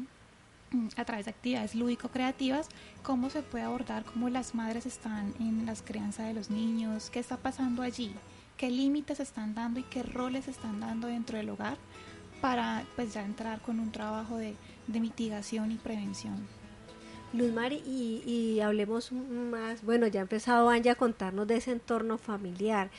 [0.95, 2.69] a través de actividades lúdico-creativas,
[3.01, 7.19] cómo se puede abordar cómo las madres están en las crianzas de los niños, qué
[7.19, 8.13] está pasando allí,
[8.57, 11.77] qué límites están dando y qué roles están dando dentro del hogar
[12.41, 14.55] para pues ya entrar con un trabajo de,
[14.87, 16.47] de mitigación y prevención.
[17.33, 21.71] Luz Mari, y, y hablemos más, bueno, ya ha empezado Angie a contarnos de ese
[21.71, 22.91] entorno familiar.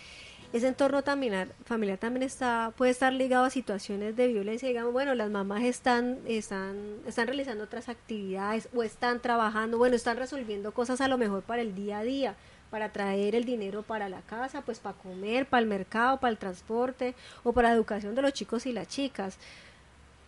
[0.55, 5.13] Ese entorno también, familiar también está, puede estar ligado a situaciones de violencia, digamos, bueno,
[5.17, 6.77] las mamás están, están,
[7.09, 11.61] están realizando otras actividades o están trabajando, bueno, están resolviendo cosas a lo mejor para
[11.61, 12.37] el día a día,
[12.71, 16.39] para traer el dinero para la casa, pues para comer, para el mercado, para el
[16.39, 19.39] transporte o para la educación de los chicos y las chicas.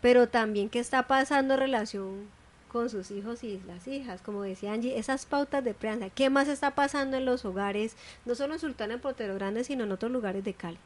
[0.01, 2.29] Pero también qué está pasando en relación
[2.69, 6.49] con sus hijos y las hijas, como decía Angie, esas pautas de crianza, ¿qué más
[6.49, 10.11] está pasando en los hogares, no solo en Sultana, en Portero Grande, sino en otros
[10.13, 10.79] lugares de Cali?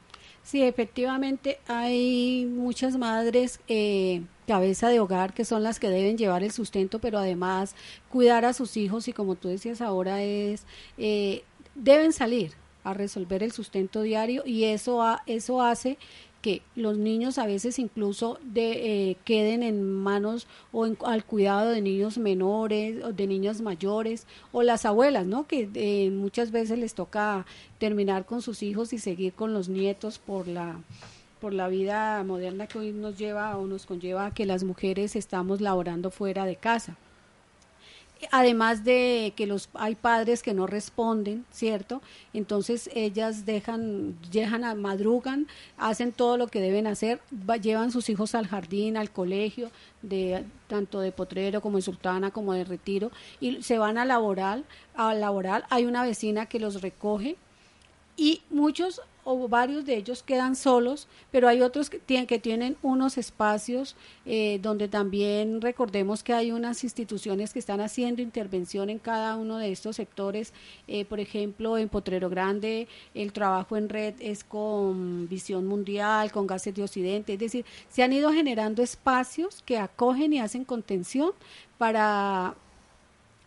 [0.42, 6.42] Sí, efectivamente hay muchas madres eh, cabeza de hogar que son las que deben llevar
[6.42, 7.74] el sustento, pero además
[8.08, 10.64] cuidar a sus hijos y como tú decías ahora es,
[10.96, 11.42] eh,
[11.74, 12.52] deben salir
[12.84, 15.98] a resolver el sustento diario y eso, ha- eso hace
[16.42, 21.70] que los niños a veces incluso de, eh, queden en manos o en- al cuidado
[21.70, 25.46] de niños menores o de niñas mayores o las abuelas, ¿no?
[25.46, 27.44] Que eh, muchas veces les toca
[27.78, 30.80] terminar con sus hijos y seguir con los nietos por la
[31.40, 35.16] por la vida moderna que hoy nos lleva o nos conlleva a que las mujeres
[35.16, 36.98] estamos laborando fuera de casa.
[38.30, 42.02] Además de que los hay padres que no responden, ¿cierto?
[42.34, 45.46] Entonces ellas dejan, dejan a madrugan,
[45.78, 49.70] hacen todo lo que deben hacer, va- llevan sus hijos al jardín, al colegio,
[50.02, 54.62] de tanto de Potrero como de Sultana como de Retiro y se van a laborar,
[54.94, 55.64] a laborar.
[55.70, 57.36] Hay una vecina que los recoge
[58.16, 62.76] y muchos o varios de ellos quedan solos, pero hay otros que tienen, que tienen
[62.82, 68.98] unos espacios eh, donde también recordemos que hay unas instituciones que están haciendo intervención en
[68.98, 70.52] cada uno de estos sectores.
[70.88, 76.46] Eh, por ejemplo, en Potrero Grande el trabajo en red es con Visión Mundial, con
[76.46, 81.32] Gases de Occidente, es decir, se han ido generando espacios que acogen y hacen contención
[81.78, 82.54] para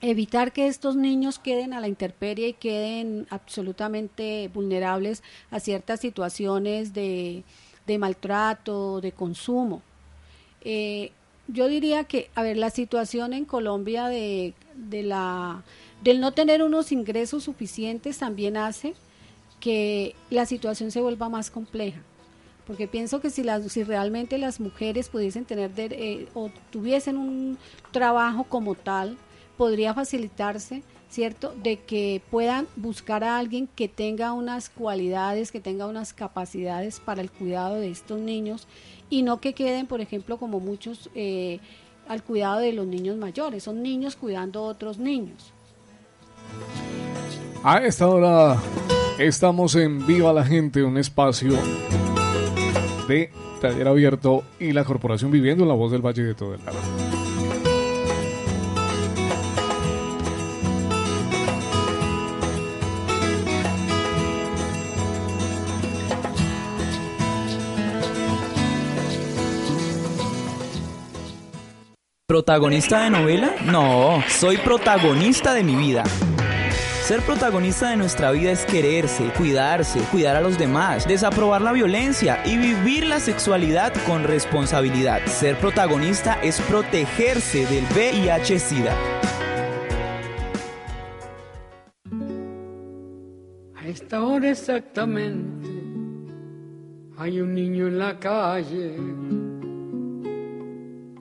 [0.03, 6.93] evitar que estos niños queden a la intemperie y queden absolutamente vulnerables a ciertas situaciones
[6.93, 7.43] de,
[7.97, 9.81] maltrato, de consumo.
[10.61, 11.11] Eh,
[11.47, 15.63] yo diría que, a ver, la situación en Colombia de, de la,
[16.03, 18.95] del no tener unos ingresos suficientes también hace
[19.61, 22.01] que la situación se vuelva más compleja.
[22.67, 27.17] Porque pienso que si, las, si realmente las mujeres pudiesen tener de- eh, o tuviesen
[27.17, 27.57] un
[27.91, 29.17] trabajo como tal,
[29.57, 35.87] podría facilitarse, ¿cierto?, de que puedan buscar a alguien que tenga unas cualidades, que tenga
[35.87, 38.67] unas capacidades para el cuidado de estos niños
[39.09, 41.59] y no que queden, por ejemplo, como muchos eh,
[42.07, 45.53] al cuidado de los niños mayores, son niños cuidando otros niños.
[47.63, 48.61] A esta hora
[49.17, 51.53] estamos en Viva la Gente, un espacio
[53.07, 56.65] de taller abierto y la Corporación Viviendo en la Voz del Valle de todo el
[56.65, 57.02] Lara.
[72.33, 73.53] ¿Protagonista de novela?
[73.63, 76.03] No, soy protagonista de mi vida.
[77.03, 82.41] Ser protagonista de nuestra vida es quererse, cuidarse, cuidar a los demás, desaprobar la violencia
[82.43, 85.23] y vivir la sexualidad con responsabilidad.
[85.27, 88.95] Ser protagonista es protegerse del VIH-Sida.
[93.75, 95.69] A esta hora exactamente
[97.15, 99.42] hay un niño en la calle.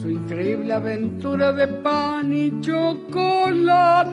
[0.00, 4.12] su increíble aventura de pan y chocolate,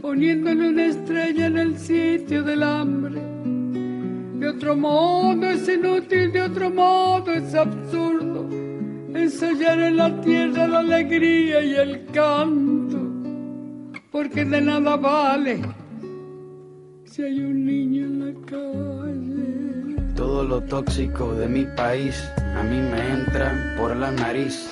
[0.00, 3.20] poniéndole una estrella en el sitio del hambre.
[4.38, 8.48] De otro modo es inútil, de otro modo es absurdo
[9.14, 12.98] ensayar en la tierra la alegría y el canto,
[14.10, 15.60] porque de nada vale
[17.04, 20.14] si hay un niño en la calle.
[20.14, 22.16] Todo lo tóxico de mi país
[22.54, 24.71] a mí me entra por la nariz.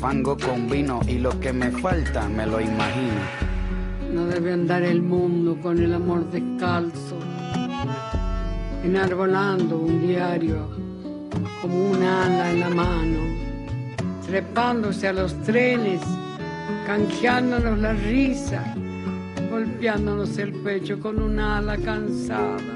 [0.00, 3.20] fango con vino y lo que me falta me lo imagino.
[4.12, 7.18] No debe andar el mundo con el amor descalzo,
[8.84, 10.68] enarbolando un diario
[11.60, 13.18] como un ala en la mano,
[14.26, 16.00] trepándose a los trenes,
[16.86, 18.74] canjeándonos la risa,
[19.50, 22.75] golpeándonos el pecho con un ala cansada.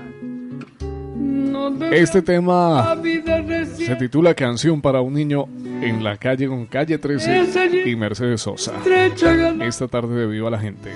[1.93, 2.97] Este tema
[3.77, 5.47] se titula Canción para un niño
[5.83, 8.75] en la calle con calle 13 y Mercedes Sosa.
[9.63, 10.93] Esta tarde de Viva la Gente.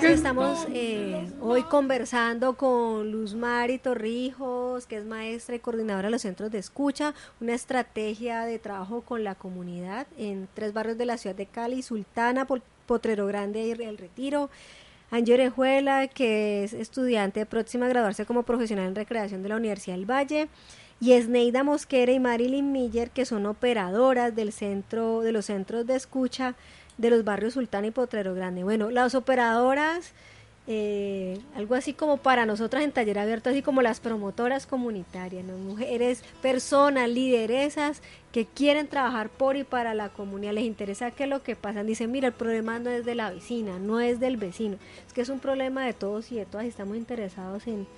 [0.00, 6.12] Sí, estamos eh, hoy conversando con Luz Mari Torrijos, que es maestra y coordinadora de
[6.12, 11.04] los centros de escucha, una estrategia de trabajo con la comunidad en tres barrios de
[11.04, 12.46] la ciudad de Cali, Sultana,
[12.86, 14.48] Potrero Grande y El Retiro.
[15.10, 19.96] Angie Orejuela, que es estudiante próxima a graduarse como profesional en recreación de la Universidad
[19.96, 20.48] del Valle.
[21.00, 25.96] Y Esneida Mosquera y Marilyn Miller, que son operadoras del centro, de los centros de
[25.96, 26.54] escucha
[26.98, 28.62] de los barrios Sultana y Potrero Grande.
[28.62, 30.12] Bueno, las operadoras,
[30.72, 35.58] eh, algo así como para nosotras en taller abierto, así como las promotoras comunitarias, ¿no?
[35.58, 41.42] mujeres, personas, lideresas que quieren trabajar por y para la comunidad, les interesa que lo
[41.42, 44.76] que pasa, dicen, mira, el problema no es de la vecina, no es del vecino,
[45.08, 47.88] es que es un problema de todos y de todas, y estamos interesados en,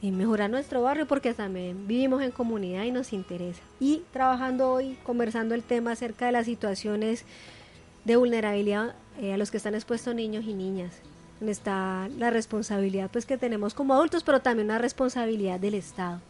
[0.00, 3.62] en mejorar nuestro barrio porque también vivimos en comunidad y nos interesa.
[3.80, 7.24] Y trabajando hoy, conversando el tema acerca de las situaciones
[8.04, 11.02] de vulnerabilidad eh, a los que están expuestos niños y niñas.
[11.40, 16.20] Está la responsabilidad pues que tenemos como adultos, pero también una responsabilidad del Estado.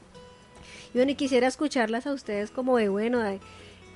[0.92, 3.38] Y bueno, y quisiera escucharlas a ustedes como de bueno, de-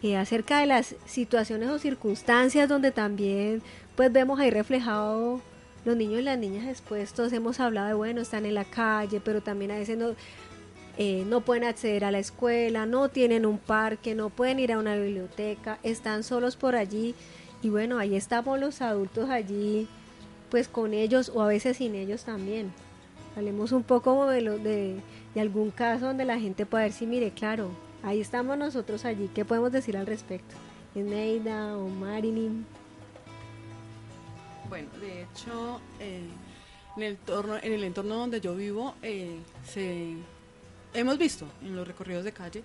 [0.03, 3.61] eh, acerca de las situaciones o circunstancias donde también
[3.97, 5.41] pues vemos ahí reflejado
[5.85, 7.33] los niños y las niñas expuestos.
[7.33, 10.15] Hemos hablado de bueno, están en la calle, pero también a veces no,
[10.97, 14.79] eh, no pueden acceder a la escuela, no tienen un parque, no pueden ir a
[14.79, 17.15] una biblioteca, están solos por allí
[17.63, 19.87] y bueno, ahí estamos los adultos allí
[20.51, 22.73] pues con ellos o a veces sin ellos también.
[23.37, 25.01] Hablemos un poco de, lo, de,
[25.37, 27.71] algún caso donde la gente pueda decir, mire, claro,
[28.03, 30.57] ahí estamos nosotros allí, ¿qué podemos decir al respecto?
[30.95, 32.67] Eneida o Marilyn.
[34.69, 36.23] Bueno, de hecho, eh,
[36.97, 40.17] en, el entorno, en el entorno donde yo vivo, eh, se,
[40.93, 42.65] hemos visto en los recorridos de calle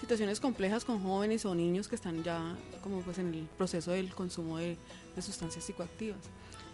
[0.00, 4.14] situaciones complejas con jóvenes o niños que están ya como pues en el proceso del
[4.14, 4.76] consumo de
[5.20, 6.18] sustancias psicoactivas.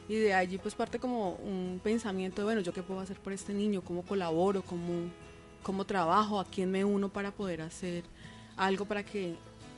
[0.08, 3.32] Y de allí pues parte como un pensamiento de, bueno, ¿yo qué puedo hacer por
[3.32, 3.82] este niño?
[3.82, 4.62] ¿Cómo colaboro?
[4.62, 5.10] ¿Cómo,
[5.62, 6.40] cómo trabajo?
[6.40, 8.04] ¿A quién me uno para poder hacer
[8.56, 9.34] algo para que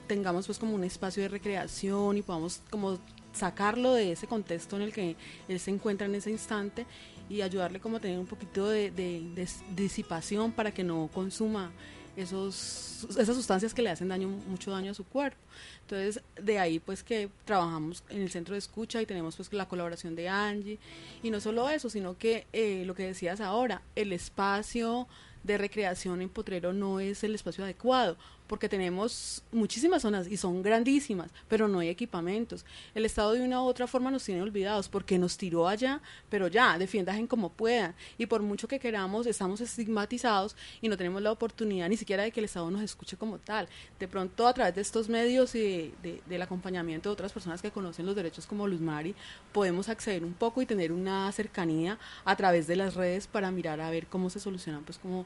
[0.08, 2.98] tengamos pues como un espacio de recreación y podamos como
[3.32, 5.16] sacarlo de ese contexto en el que
[5.48, 6.86] él se encuentra en ese instante
[7.28, 11.70] y ayudarle como a tener un poquito de, de- de disipación para que no consuma
[12.16, 15.38] esos, esas sustancias que le hacen daño, mucho daño a su cuerpo.
[15.82, 19.68] Entonces, de ahí pues que trabajamos en el centro de escucha y tenemos pues la
[19.68, 20.78] colaboración de Angie.
[21.22, 25.06] Y no solo eso, sino que eh, lo que decías ahora, el espacio
[25.42, 30.62] de recreación en Potrero no es el espacio adecuado, porque tenemos muchísimas zonas y son
[30.62, 32.64] grandísimas, pero no hay equipamientos.
[32.94, 36.48] El Estado de una u otra forma nos tiene olvidados porque nos tiró allá, pero
[36.48, 37.94] ya, defiendan como puedan.
[38.18, 42.32] Y por mucho que queramos, estamos estigmatizados y no tenemos la oportunidad ni siquiera de
[42.32, 43.68] que el Estado nos escuche como tal.
[43.98, 47.62] De pronto, a través de estos medios y de- de- del acompañamiento de otras personas
[47.62, 49.14] que conocen los derechos como Luz Mari,
[49.52, 53.80] podemos acceder un poco y tener una cercanía a través de las redes para mirar
[53.80, 55.24] a ver cómo se solucionan, pues como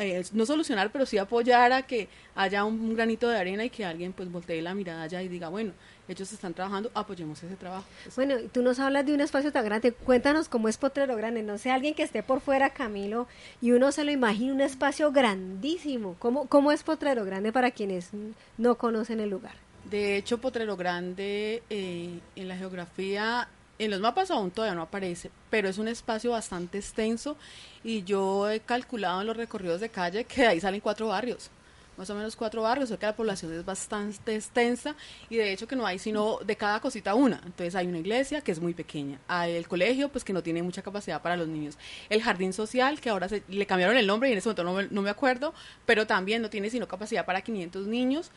[0.00, 3.70] eh, no solucionar, pero sí apoyar a que haya un, un granito de arena y
[3.70, 5.72] que alguien pues voltee la mirada allá y diga, bueno,
[6.10, 7.84] ellos están trabajando, apoyemos ese trabajo.
[8.16, 9.92] Bueno, y tú nos hablas de un espacio tan grande.
[9.92, 11.42] Cuéntanos cómo es Potrero Grande.
[11.42, 13.28] No sé, alguien que esté por fuera, Camilo,
[13.60, 16.16] y uno se lo imagina un espacio grandísimo.
[16.18, 18.10] ¿Cómo, cómo es Potrero Grande para quienes
[18.58, 19.54] no conocen el lugar?
[19.88, 23.48] De hecho, Potrero Grande eh, en la geografía,
[23.84, 27.36] en los mapas aún todavía no aparece, pero es un espacio bastante extenso
[27.82, 31.50] y yo he calculado en los recorridos de calle que de ahí salen cuatro barrios,
[31.96, 34.94] más o menos cuatro barrios, o sea que la población es bastante extensa
[35.30, 37.40] y de hecho que no hay sino de cada cosita una.
[37.44, 40.62] Entonces hay una iglesia que es muy pequeña, hay el colegio pues que no tiene
[40.62, 41.78] mucha capacidad para los niños,
[42.10, 44.74] el jardín social que ahora se, le cambiaron el nombre y en ese momento no
[44.74, 45.54] me, no me acuerdo,
[45.86, 48.30] pero también no tiene sino capacidad para 500 niños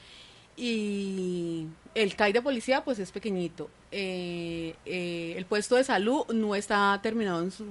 [0.55, 3.69] y el CAI de policía pues es pequeñito.
[3.91, 7.65] Eh, eh, el puesto de salud no está terminado en su,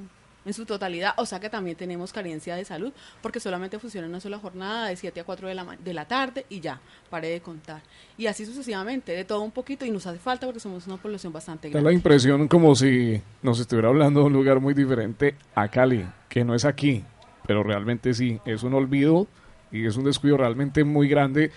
[0.44, 4.20] en su totalidad, o sea que también tenemos carencia de salud porque solamente funciona una
[4.20, 6.80] sola jornada de 7 a 4 de la, de la tarde y ya,
[7.10, 7.82] paré de contar.
[8.18, 11.32] Y así sucesivamente, de todo un poquito y nos hace falta porque somos una población
[11.32, 11.94] bastante Da la grande.
[11.94, 16.54] impresión como si nos estuviera hablando de un lugar muy diferente a Cali, que no
[16.54, 17.04] es aquí,
[17.46, 19.26] pero realmente sí, es un olvido
[19.70, 21.50] y es un descuido realmente muy grande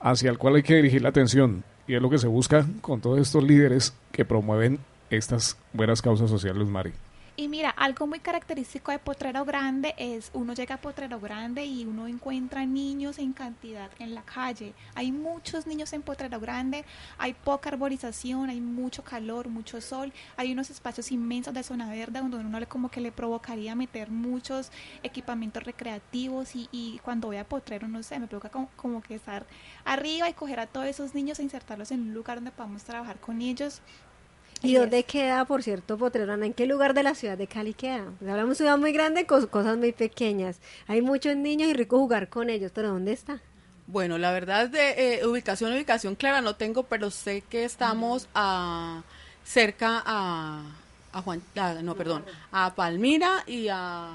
[0.00, 1.64] hacia el cual hay que dirigir la atención.
[1.86, 4.78] Y es lo que se busca con todos estos líderes que promueven
[5.10, 6.92] estas buenas causas sociales, Mari.
[7.38, 11.84] Y mira, algo muy característico de Potrero Grande es uno llega a Potrero Grande y
[11.84, 14.74] uno encuentra niños en cantidad en la calle.
[14.96, 16.84] Hay muchos niños en Potrero Grande,
[17.16, 22.18] hay poca arborización, hay mucho calor, mucho sol, hay unos espacios inmensos de zona verde
[22.18, 24.72] donde uno le como que le provocaría meter muchos
[25.04, 29.14] equipamientos recreativos y, y cuando voy a Potrero, no sé, me provoca como, como que
[29.14, 29.46] estar
[29.84, 33.20] arriba y coger a todos esos niños e insertarlos en un lugar donde podamos trabajar
[33.20, 33.80] con ellos.
[34.62, 36.46] ¿Y dónde queda, por cierto, Potrero Grande?
[36.46, 38.06] ¿En qué lugar de la ciudad de Cali queda?
[38.18, 40.60] Pues hablamos de ciudad muy grande, cos- cosas muy pequeñas.
[40.88, 43.40] Hay muchos niños y rico jugar con ellos, pero ¿dónde está?
[43.86, 49.02] Bueno, la verdad de eh, ubicación, ubicación clara no tengo, pero sé que estamos a,
[49.44, 50.62] cerca a,
[51.12, 54.10] a Juan, a- no, perdón, a Palmira y a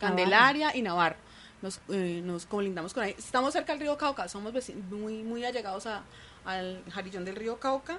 [0.00, 1.16] Candelaria y Navarro.
[1.62, 3.14] Nos, eh, nos colindamos con ahí.
[3.16, 4.52] Estamos cerca del río Cauca, somos
[4.90, 6.02] muy, muy allegados a-
[6.44, 7.98] al jarillón del río Cauca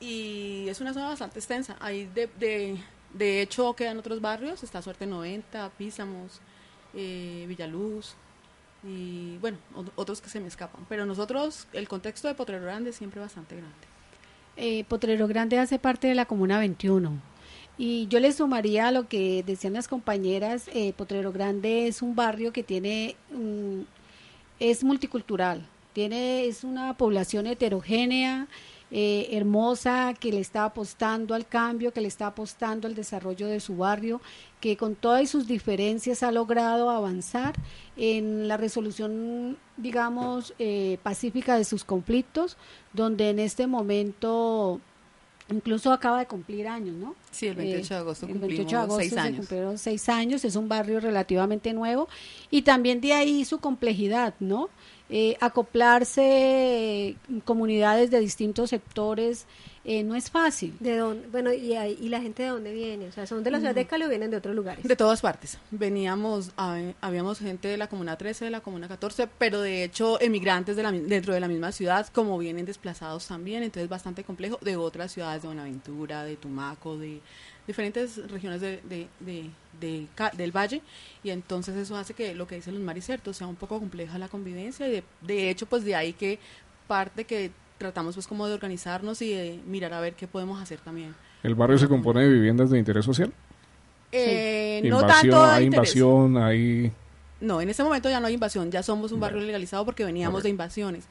[0.00, 1.76] y es una zona bastante extensa.
[1.80, 2.76] Ahí de, de,
[3.12, 6.40] de hecho quedan otros barrios, está Suerte 90, Písamos,
[6.94, 8.14] eh, Villaluz
[8.86, 10.84] y bueno, ot- otros que se me escapan.
[10.88, 13.74] Pero nosotros, el contexto de Potrero Grande es siempre bastante grande.
[14.56, 17.10] Eh, Potrero Grande hace parte de la Comuna 21.
[17.76, 22.14] Y yo le sumaría a lo que decían las compañeras, eh, Potrero Grande es un
[22.14, 23.16] barrio que tiene,
[24.60, 28.46] es multicultural, tiene, es una población heterogénea,
[28.90, 33.60] eh, hermosa, que le está apostando al cambio, que le está apostando al desarrollo de
[33.60, 34.20] su barrio,
[34.60, 37.54] que con todas sus diferencias ha logrado avanzar
[37.96, 42.56] en la resolución, digamos, eh, pacífica de sus conflictos,
[42.92, 44.80] donde en este momento
[45.50, 47.14] incluso acaba de cumplir años, ¿no?
[47.30, 49.38] Sí, el 28 de agosto el cumplimos 28 de agosto seis se años.
[49.38, 52.08] cumplieron seis años, es un barrio relativamente nuevo
[52.50, 54.70] y también de ahí su complejidad, ¿no?
[55.10, 59.44] Eh, acoplarse eh, comunidades de distintos sectores
[59.84, 60.74] eh, no es fácil.
[60.80, 61.28] ¿De dónde?
[61.28, 63.08] Bueno, ¿y, ¿y la gente de dónde viene?
[63.08, 63.86] O sea, ¿son de la ciudad de Mm.
[63.86, 64.82] Cali o vienen de otros lugares?
[64.82, 65.58] De todas partes.
[65.70, 70.18] Veníamos, a- habíamos gente de la Comuna 13, de la Comuna 14, pero de hecho
[70.22, 74.24] emigrantes de la, mi- dentro de la misma ciudad, como vienen desplazados también, entonces bastante
[74.24, 77.20] complejo, de otras ciudades de Buenaventura, de Tumaco, de
[77.66, 79.08] diferentes regiones de, de-
[79.80, 80.06] de-
[80.36, 80.80] del valle,
[81.22, 84.28] y entonces eso hace que lo que dicen los maricertos sea un poco compleja la
[84.28, 86.38] convivencia, y de, de hecho pues de ahí que
[86.86, 90.78] parte que tratamos pues como de organizarnos y de mirar a ver qué podemos hacer
[90.80, 91.14] también.
[91.42, 93.32] ¿El barrio se compone de viviendas de interés social?
[94.12, 96.92] Eh, no invasión, tanto de hay invasión, hay...
[97.40, 100.42] No, en este momento ya no hay invasión, ya somos un barrio legalizado porque veníamos
[100.44, 101.04] de invasiones.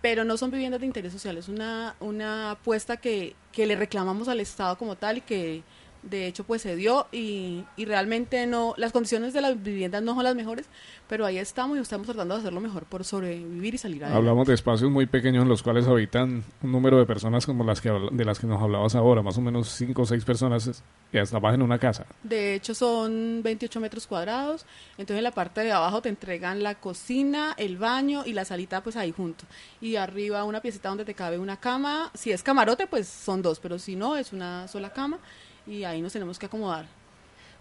[0.00, 4.28] Pero no son viviendas de interés social, es una, una apuesta que, que le reclamamos
[4.28, 5.62] al Estado como tal y que
[6.02, 10.14] de hecho pues se dio y, y realmente no, las condiciones de las viviendas no
[10.14, 10.66] son las mejores,
[11.08, 14.18] pero ahí estamos y estamos tratando de hacerlo mejor por sobrevivir y salir adelante.
[14.18, 17.80] Hablamos de espacios muy pequeños en los cuales habitan un número de personas como las
[17.80, 20.82] que de las que nos hablabas ahora, más o menos cinco o seis personas
[21.12, 22.06] y hasta en una casa.
[22.22, 26.76] De hecho son 28 metros cuadrados, entonces en la parte de abajo te entregan la
[26.76, 29.44] cocina, el baño y la salita pues ahí junto.
[29.80, 33.58] Y arriba una piecita donde te cabe una cama, si es camarote pues son dos,
[33.60, 35.18] pero si no es una sola cama
[35.66, 36.86] y ahí nos tenemos que acomodar.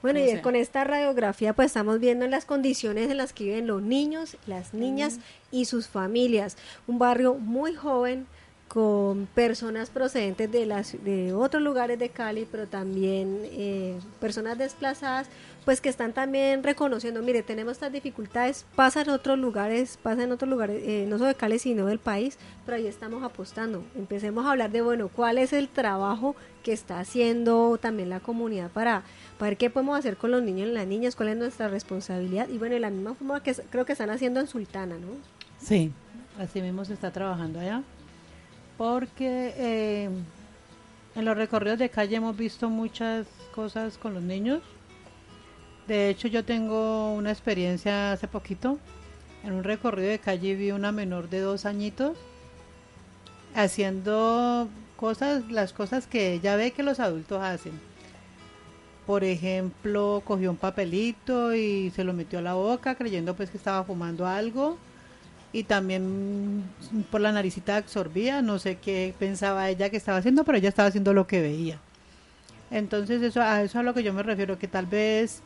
[0.02, 0.42] Bueno, y sea.
[0.42, 4.74] con esta radiografía pues estamos viendo las condiciones en las que viven los niños, las
[4.74, 5.20] niñas
[5.52, 6.56] y sus familias.
[6.88, 8.26] Un barrio muy joven,
[8.70, 15.28] con personas procedentes de, las, de otros lugares de Cali, pero también eh, personas desplazadas,
[15.66, 20.32] pues que están también reconociendo, mire, tenemos estas dificultades, pasa en otros lugares, pasa en
[20.32, 23.84] otros lugares, eh, no solo de Cali, sino del país, pero ahí estamos apostando.
[23.96, 28.70] Empecemos a hablar de, bueno, cuál es el trabajo que está haciendo también la comunidad
[28.70, 29.04] para,
[29.40, 32.48] para ver qué podemos hacer con los niños y las niñas, cuál es nuestra responsabilidad,
[32.48, 35.08] y bueno, de la misma forma que creo que están haciendo en Sultana, ¿no?
[35.60, 35.92] Sí,
[36.38, 37.82] así mismo se está trabajando allá.
[38.80, 40.10] Porque eh,
[41.14, 44.62] en los recorridos de calle hemos visto muchas cosas con los niños.
[45.86, 48.80] De hecho, yo tengo una experiencia hace poquito.
[49.44, 52.18] En un recorrido de calle vi una menor de dos añitos
[53.54, 57.74] haciendo cosas, las cosas que ella ve que los adultos hacen.
[59.06, 63.58] Por ejemplo, cogió un papelito y se lo metió a la boca creyendo pues que
[63.58, 64.78] estaba fumando algo
[65.52, 66.64] y también
[67.10, 70.90] por la naricita absorbía, no sé qué pensaba ella que estaba haciendo, pero ella estaba
[70.90, 71.80] haciendo lo que veía.
[72.72, 75.42] Entonces eso a eso es a lo que yo me refiero, que tal vez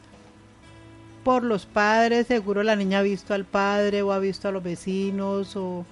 [1.24, 4.62] por los padres, seguro la niña ha visto al padre o ha visto a los
[4.64, 5.86] vecinos o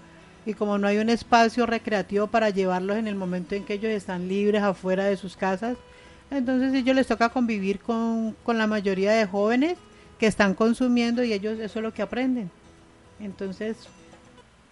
[0.46, 3.92] y como no hay un espacio recreativo para llevarlos en el momento en que ellos
[3.92, 5.78] están libres afuera de sus casas,
[6.32, 9.78] entonces ellos les toca convivir con, con la mayoría de jóvenes
[10.20, 12.50] que están consumiendo y ellos eso es lo que aprenden.
[13.20, 13.88] Entonces,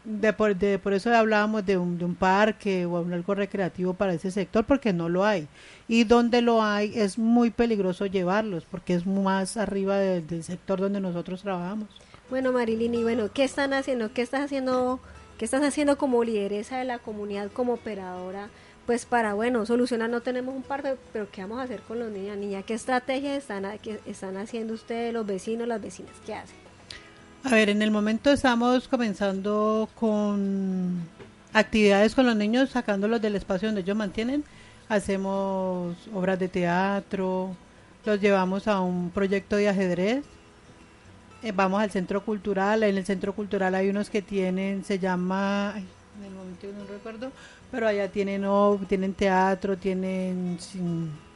[0.03, 4.13] de por, de- por eso hablábamos de un, de un parque o algo recreativo para
[4.13, 5.47] ese sector, porque no lo hay.
[5.87, 10.79] Y donde lo hay es muy peligroso llevarlos, porque es más arriba de- del sector
[10.79, 11.89] donde nosotros trabajamos.
[12.29, 14.13] Bueno, Marilyn, y bueno, ¿qué están haciendo?
[14.13, 14.99] ¿Qué estás haciendo?
[15.37, 18.49] ¿Qué estás haciendo como lideresa de la comunidad, como operadora?
[18.85, 22.11] Pues para, bueno, solucionar, no tenemos un parque, pero ¿qué vamos a hacer con los
[22.11, 22.63] niños y niñas?
[22.65, 23.65] ¿Qué estrategias están,
[24.05, 26.11] están haciendo ustedes, los vecinos, las vecinas?
[26.25, 26.57] ¿Qué hacen?
[27.43, 31.07] A ver, en el momento estamos comenzando con
[31.53, 34.43] actividades con los niños, sacándolos del espacio donde ellos mantienen.
[34.89, 37.55] Hacemos obras de teatro,
[38.05, 40.25] los llevamos a un proyecto de ajedrez.
[41.41, 45.75] Eh, vamos al centro cultural, en el centro cultural hay unos que tienen, se llama,
[45.77, 47.31] en el momento no recuerdo,
[47.71, 48.43] pero allá tienen,
[48.89, 50.57] tienen teatro, tienen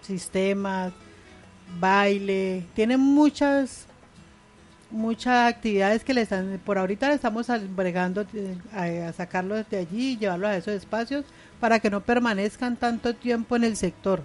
[0.01, 0.91] sistemas,
[1.79, 3.87] baile, tienen muchas
[4.93, 9.77] muchas actividades que le están, por ahorita le estamos bregando eh, a, a sacarlos de
[9.79, 11.25] allí y llevarlos a esos espacios
[11.59, 14.23] para que no permanezcan tanto tiempo en el sector.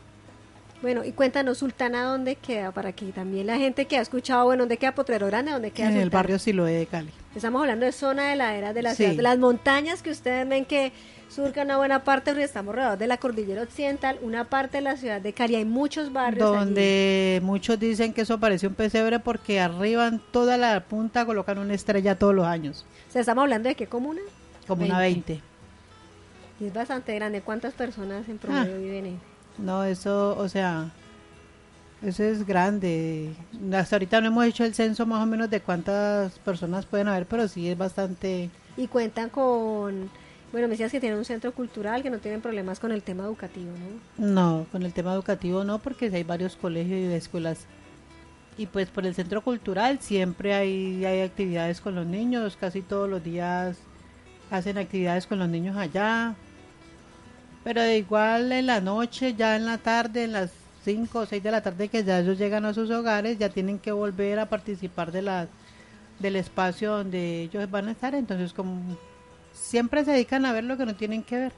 [0.81, 2.71] Bueno, y cuéntanos, Sultana, ¿dónde queda?
[2.71, 5.51] Para que también la gente que ha escuchado, bueno, ¿dónde queda Potrero Grande?
[5.51, 7.11] ¿Dónde queda En el barrio Siloé de Cali.
[7.35, 8.97] Estamos hablando de zona de laderas de la Sí.
[9.03, 10.93] ciudad, de las montañas que ustedes ven que
[11.29, 14.97] surcan una buena parte, porque estamos rodeados de la cordillera occidental, una parte de la
[14.97, 16.59] ciudad de Cali, hay muchos barrios allí.
[16.59, 21.59] Donde muchos dicen que eso parece un pesebre porque arriba en toda la punta colocan
[21.59, 24.21] una estrella todos los años, O sea, estamos hablando de qué comuna?
[24.67, 25.41] como una 20.
[26.61, 27.41] Y es bastante grande.
[27.41, 28.39] ¿Cuántas personas en Ah.
[28.43, 29.19] promedio viven ahí?
[29.59, 30.91] No, eso, o sea,
[32.03, 33.33] eso es grande.
[33.75, 37.27] Hasta ahorita no hemos hecho el censo más o menos de cuántas personas pueden haber,
[37.27, 38.51] pero sí es bastante...
[38.77, 40.11] Y cuentan con,
[40.53, 43.25] bueno, me decías que tienen un centro cultural, que no tienen problemas con el tema
[43.25, 43.71] educativo,
[44.19, 44.27] ¿no?
[44.27, 47.67] No, con el tema educativo no, porque hay varios colegios y escuelas.
[48.57, 53.09] Y pues por el centro cultural siempre hay, hay actividades con los niños, casi todos
[53.09, 53.77] los días
[54.51, 56.35] hacen actividades con los niños allá.
[57.63, 60.51] Pero de igual en la noche, ya en la tarde, en las
[60.85, 63.79] 5 o 6 de la tarde que ya ellos llegan a sus hogares, ya tienen
[63.79, 65.47] que volver a participar de la,
[66.19, 68.15] del espacio donde ellos van a estar.
[68.15, 68.97] Entonces como
[69.59, 71.53] siempre se dedican a ver lo que no tienen que ver.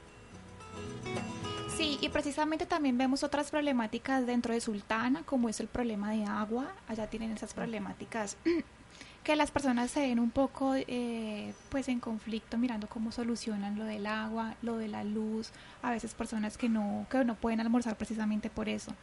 [1.77, 6.25] Sí, y precisamente también vemos otras problemáticas dentro de Sultana, como es el problema de
[6.25, 6.73] agua.
[6.87, 8.37] Allá tienen esas problemáticas
[9.23, 13.85] que las personas se ven un poco eh, pues en conflicto mirando cómo solucionan lo
[13.85, 17.95] del agua, lo de la luz, a veces personas que no, que no pueden almorzar
[17.95, 18.93] precisamente por eso.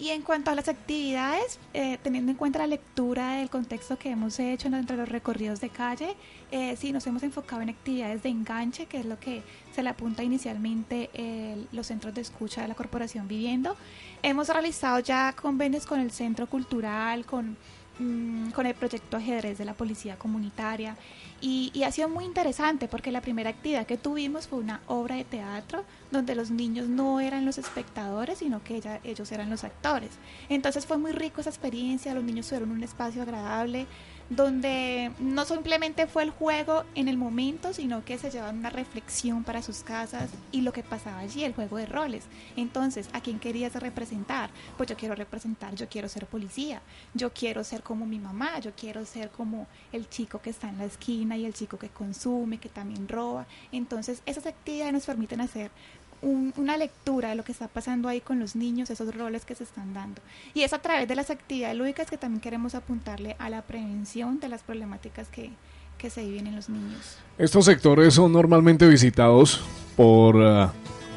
[0.00, 4.10] Y en cuanto a las actividades, eh, teniendo en cuenta la lectura del contexto que
[4.10, 6.14] hemos hecho entre los recorridos de calle,
[6.52, 9.42] eh, sí nos hemos enfocado en actividades de enganche, que es lo que
[9.74, 13.76] se le apunta inicialmente el- los centros de escucha de la Corporación Viviendo.
[14.22, 17.56] Hemos realizado ya convenios con el Centro Cultural, con,
[17.98, 20.96] mm, con el proyecto ajedrez de la Policía Comunitaria.
[21.40, 25.16] Y, y ha sido muy interesante porque la primera actividad que tuvimos fue una obra
[25.16, 30.10] de teatro donde los niños no eran los espectadores, sino que ellos eran los actores.
[30.48, 33.86] Entonces fue muy rico esa experiencia, los niños tuvieron un espacio agradable
[34.30, 39.42] donde no simplemente fue el juego en el momento, sino que se llevaban una reflexión
[39.42, 42.24] para sus casas y lo que pasaba allí, el juego de roles.
[42.56, 44.50] Entonces, ¿a quién querías representar?
[44.76, 46.82] Pues yo quiero representar, yo quiero ser policía,
[47.14, 50.78] yo quiero ser como mi mamá, yo quiero ser como el chico que está en
[50.78, 53.46] la esquina y el chico que consume, que también roba.
[53.72, 55.70] Entonces, esas actividades nos permiten hacer
[56.22, 59.54] un- una lectura de lo que está pasando ahí con los niños, esos roles que
[59.54, 60.20] se están dando.
[60.54, 64.40] Y es a través de las actividades lúdicas que también queremos apuntarle a la prevención
[64.40, 65.50] de las problemáticas que,
[65.96, 67.18] que se viven en los niños.
[67.38, 69.60] Estos sectores son normalmente visitados
[69.96, 70.72] por ah,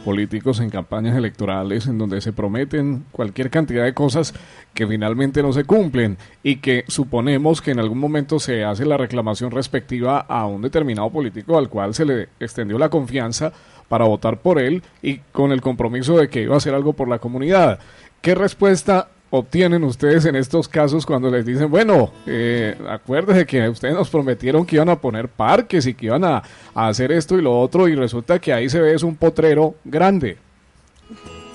[0.06, 4.34] políticos en campañas electorales en donde se prometen cualquier cantidad de cosas
[4.74, 8.98] que finalmente no se cumplen y que suponemos que en algún momento se hace la
[8.98, 13.54] reclamación respectiva a un determinado político al cual se le extendió la confianza
[13.92, 17.10] para votar por él y con el compromiso de que iba a hacer algo por
[17.10, 17.78] la comunidad.
[18.22, 23.94] ¿Qué respuesta obtienen ustedes en estos casos cuando les dicen, bueno, eh, acuérdese que ustedes
[23.94, 26.42] nos prometieron que iban a poner parques y que iban a,
[26.74, 30.38] hacer esto y lo otro y resulta que ahí se ve es un potrero grande?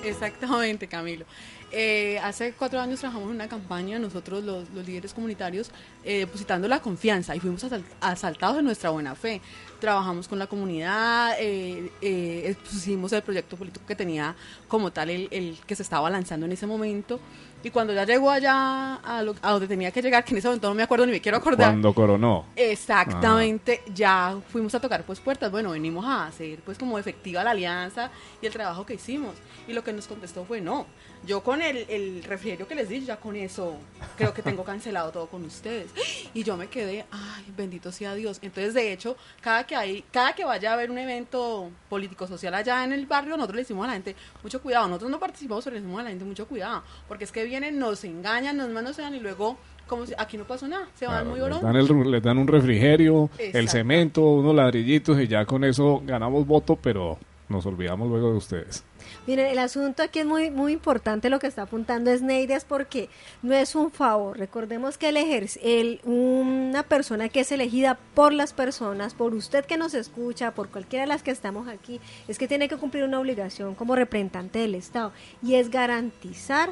[0.04, 1.24] Exactamente, Camilo.
[1.72, 5.70] Eh, hace cuatro años trabajamos en una campaña, nosotros los, líderes comunitarios,
[6.04, 9.40] eh, depositando la confianza y fuimos asal- asaltados de nuestra buena fe.
[9.80, 14.34] Trabajamos con la comunidad, eh, eh, expusimos el proyecto político que tenía
[14.68, 17.20] como tal el, el que se estaba lanzando en ese momento.
[17.62, 20.46] Y cuando ya llegó allá a, lo- a donde tenía que llegar, que en ese
[20.46, 21.70] momento no me acuerdo ni me quiero acordar.
[21.70, 22.44] Cuando coronó.
[22.54, 27.50] Exactamente, ya fuimos a tocar pues puertas, bueno, venimos a hacer pues como efectiva la
[27.50, 28.10] alianza
[28.40, 29.34] y el trabajo que hicimos.
[29.66, 30.86] Y lo que nos contestó fue no,
[31.26, 33.74] yo con el, el refrigerio que les di, ya con eso
[34.16, 35.90] creo que tengo cancelado todo con ustedes.
[36.34, 38.38] Y yo me quedé, ay, bendito sea Dios.
[38.42, 42.54] Entonces, de hecho, cada que hay, cada que vaya a haber un evento político social
[42.54, 45.64] allá en el barrio, nosotros le decimos a la gente, mucho cuidado, nosotros no participamos,
[45.64, 48.70] pero le decimos a la gente mucho cuidado, porque es que vienen, nos engañan, nos
[48.70, 49.56] manosean y luego
[49.86, 51.62] como si aquí no pasó nada, se van muy Les orosos.
[51.62, 56.44] dan, el- les dan un refrigerio, el cemento, unos ladrillitos y ya con eso ganamos
[56.46, 58.84] voto, pero nos olvidamos luego de ustedes.
[59.26, 63.08] Miren, el asunto aquí es muy, muy importante lo que está apuntando Sneides porque
[63.42, 64.38] no es un favor.
[64.38, 69.76] Recordemos que el el, una persona que es elegida por las personas, por usted que
[69.76, 73.18] nos escucha, por cualquiera de las que estamos aquí, es que tiene que cumplir una
[73.18, 75.12] obligación como representante del Estado
[75.42, 76.70] y es garantizar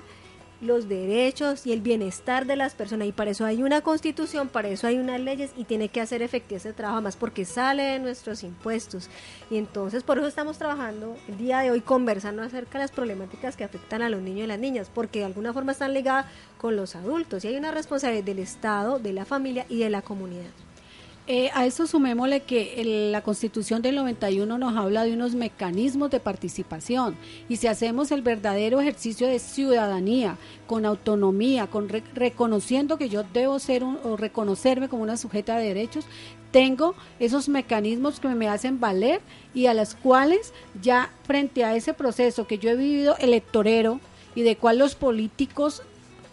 [0.64, 4.68] los derechos y el bienestar de las personas y para eso hay una constitución, para
[4.68, 7.98] eso hay unas leyes y tiene que hacer efectivo ese trabajo más porque sale de
[7.98, 9.08] nuestros impuestos
[9.50, 13.56] y entonces por eso estamos trabajando el día de hoy conversando acerca de las problemáticas
[13.56, 16.26] que afectan a los niños y las niñas porque de alguna forma están ligadas
[16.58, 20.02] con los adultos y hay una responsabilidad del Estado, de la familia y de la
[20.02, 20.63] comunidad.
[21.26, 26.10] Eh, a eso sumémosle que el- la Constitución del 91 nos habla de unos mecanismos
[26.10, 27.16] de participación.
[27.48, 33.24] Y si hacemos el verdadero ejercicio de ciudadanía con autonomía, con re- reconociendo que yo
[33.32, 36.04] debo ser un, o reconocerme como una sujeta de derechos,
[36.50, 39.22] tengo esos mecanismos que me hacen valer
[39.54, 40.52] y a las cuales
[40.82, 43.98] ya frente a ese proceso que yo he vivido electorero
[44.34, 45.82] y de cual los políticos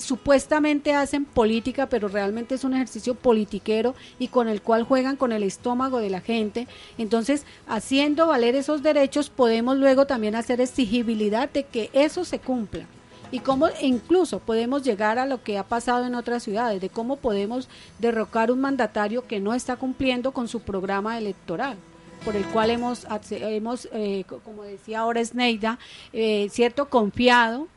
[0.01, 5.31] supuestamente hacen política, pero realmente es un ejercicio politiquero y con el cual juegan con
[5.31, 6.67] el estómago de la gente.
[6.97, 12.85] Entonces, haciendo valer esos derechos, podemos luego también hacer exigibilidad de que eso se cumpla.
[13.31, 17.15] Y cómo incluso podemos llegar a lo que ha pasado en otras ciudades, de cómo
[17.15, 21.77] podemos derrocar un mandatario que no está cumpliendo con su programa electoral
[22.25, 25.79] por el cual hemos, hemos eh, co- como decía ahora Sneida,
[26.13, 27.67] eh, cierto, confiado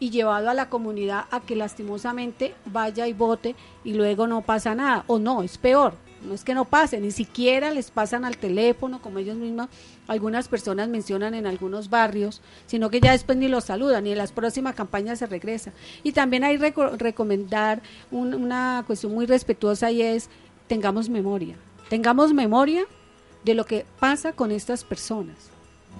[0.00, 4.74] y llevado a la comunidad a que lastimosamente vaya y vote y luego no pasa
[4.74, 5.04] nada.
[5.06, 5.94] O no, es peor.
[6.22, 9.68] No es que no pase, ni siquiera les pasan al teléfono, como ellos mismos,
[10.08, 14.16] algunas personas mencionan en algunos barrios, sino que ya después ni los saludan y en
[14.18, 15.72] las próximas campañas se regresa.
[16.02, 20.30] Y también hay reco- recomendar un- una cuestión muy respetuosa y es
[20.66, 21.56] tengamos memoria.
[21.90, 22.86] Tengamos memoria
[23.44, 25.36] de lo que pasa con estas personas.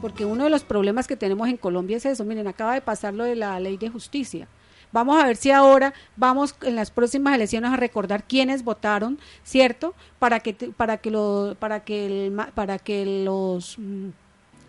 [0.00, 2.24] Porque uno de los problemas que tenemos en Colombia es eso.
[2.24, 4.48] Miren, acaba de pasar lo de la ley de justicia.
[4.92, 9.92] Vamos a ver si ahora vamos en las próximas elecciones a recordar quiénes votaron, ¿cierto?
[10.20, 14.10] Para que para que lo para que el para que los mm,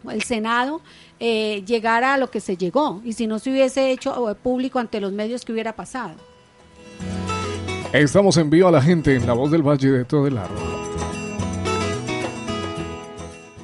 [0.09, 0.81] el Senado
[1.19, 4.79] eh, llegara a lo que se llegó y si no se hubiese hecho eh, público
[4.79, 6.15] ante los medios que hubiera pasado.
[7.93, 10.57] Estamos en vivo a la gente en La Voz del Valle de todo el árbol.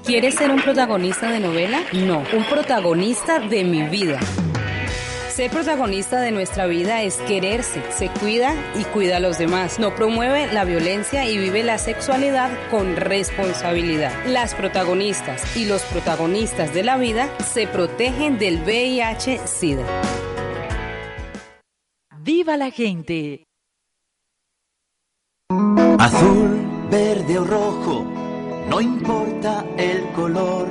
[0.06, 1.84] ¿Quieres ser un protagonista de novela?
[1.94, 4.20] No, un protagonista de mi vida.
[5.30, 9.80] Ser protagonista de nuestra vida es quererse, se cuida y cuida a los demás.
[9.80, 14.12] No promueve la violencia y vive la sexualidad con responsabilidad.
[14.26, 19.86] Las protagonistas y los protagonistas de la vida se protegen del VIH-Sida.
[22.18, 23.46] ¡Viva la gente!
[26.00, 28.21] Azul, verde o rojo,
[28.72, 30.66] no importa el color,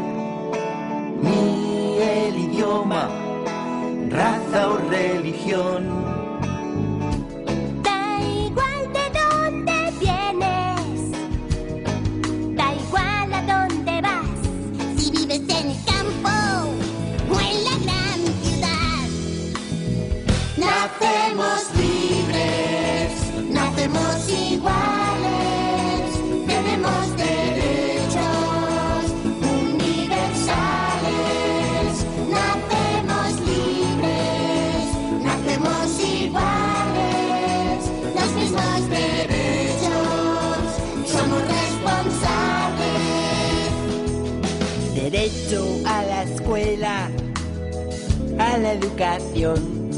[1.21, 3.11] ni el idioma,
[4.09, 6.20] raza o religión.
[48.51, 49.91] A la educación.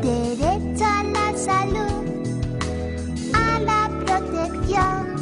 [0.00, 2.04] Derecho a la salud,
[3.34, 5.16] a la protección.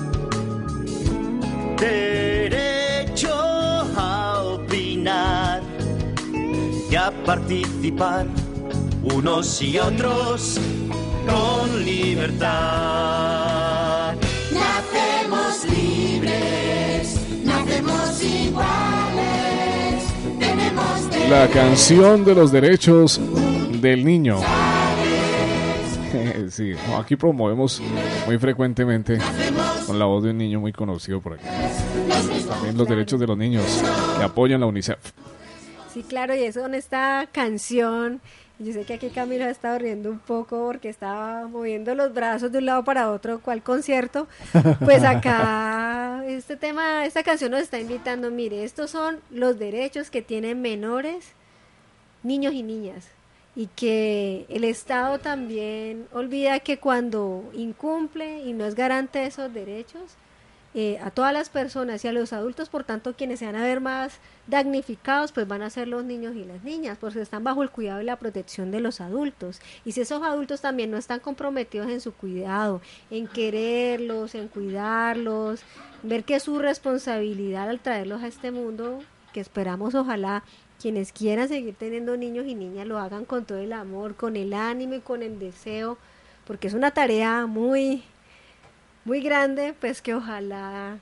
[1.78, 3.32] Derecho
[3.96, 5.62] a opinar
[6.90, 8.26] y a participar,
[9.02, 10.60] unos y otros
[11.26, 12.48] con libertad.
[14.52, 18.97] Nacemos libres, nacemos iguales, tenemos
[21.29, 23.20] La canción de los derechos
[23.81, 24.39] del niño.
[26.51, 27.83] Sí, aquí promovemos
[28.26, 29.18] muy frecuentemente
[29.87, 31.45] con la voz de un niño muy conocido por aquí.
[32.49, 33.64] También los derechos de los niños
[34.16, 34.99] que apoyan la UNICEF.
[35.93, 38.20] Sí, claro, y eso en esta canción.
[38.59, 42.51] Yo sé que aquí Camilo ha estado riendo un poco porque estaba moviendo los brazos
[42.51, 44.26] de un lado para otro, cual concierto.
[44.85, 45.78] Pues acá
[46.29, 51.33] este tema, esta canción nos está invitando, mire, estos son los derechos que tienen menores,
[52.22, 53.09] niños y niñas.
[53.57, 59.53] Y que el Estado también olvida que cuando incumple y no es garante de esos
[59.53, 60.16] derechos,
[60.74, 63.62] eh, a todas las personas y a los adultos, por tanto, quienes se van a
[63.62, 67.62] ver más damnificados, pues van a ser los niños y las niñas, porque están bajo
[67.62, 69.60] el cuidado y la protección de los adultos.
[69.84, 75.62] Y si esos adultos también no están comprometidos en su cuidado, en quererlos, en cuidarlos,
[76.02, 79.00] ver que es su responsabilidad al traerlos a este mundo,
[79.32, 80.44] que esperamos ojalá
[80.80, 84.52] quienes quieran seguir teniendo niños y niñas lo hagan con todo el amor, con el
[84.52, 85.98] ánimo y con el deseo,
[86.46, 88.04] porque es una tarea muy
[89.09, 90.98] muy grande, pues que ojalá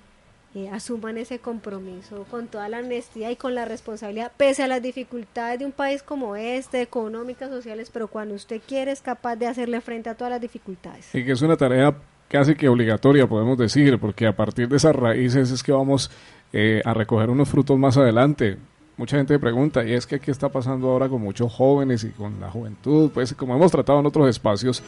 [0.55, 4.81] eh, asuman ese compromiso con toda la honestidad y con la responsabilidad, pese a las
[4.81, 9.49] dificultades de un país como este, económicas, sociales, pero cuando usted quiere es capaz de
[9.49, 11.13] hacerle frente a todas las dificultades.
[11.15, 11.95] Y que es una tarea
[12.29, 16.11] casi que obligatoria, podemos decir, porque a partir de esas raíces es que vamos
[16.53, 18.57] eh, a recoger unos frutos más adelante.
[18.97, 22.41] Mucha gente pregunta, y es que qué está pasando ahora con muchos jóvenes y con
[22.41, 24.83] la juventud, pues como hemos tratado en otros espacios,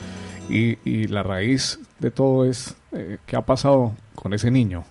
[0.48, 4.84] y, y la raíz de todo es eh, qué ha pasado con ese niño,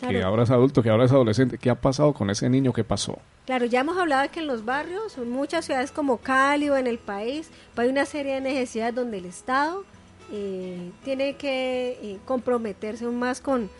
[0.00, 2.82] que ahora es adulto, que ahora es adolescente, qué ha pasado con ese niño que
[2.82, 3.18] pasó.
[3.46, 6.76] Claro, ya hemos hablado de que en los barrios, en muchas ciudades como Cali o
[6.76, 9.84] en el país, pues hay una serie de necesidades donde el Estado
[10.32, 13.70] eh, tiene que eh, comprometerse aún más con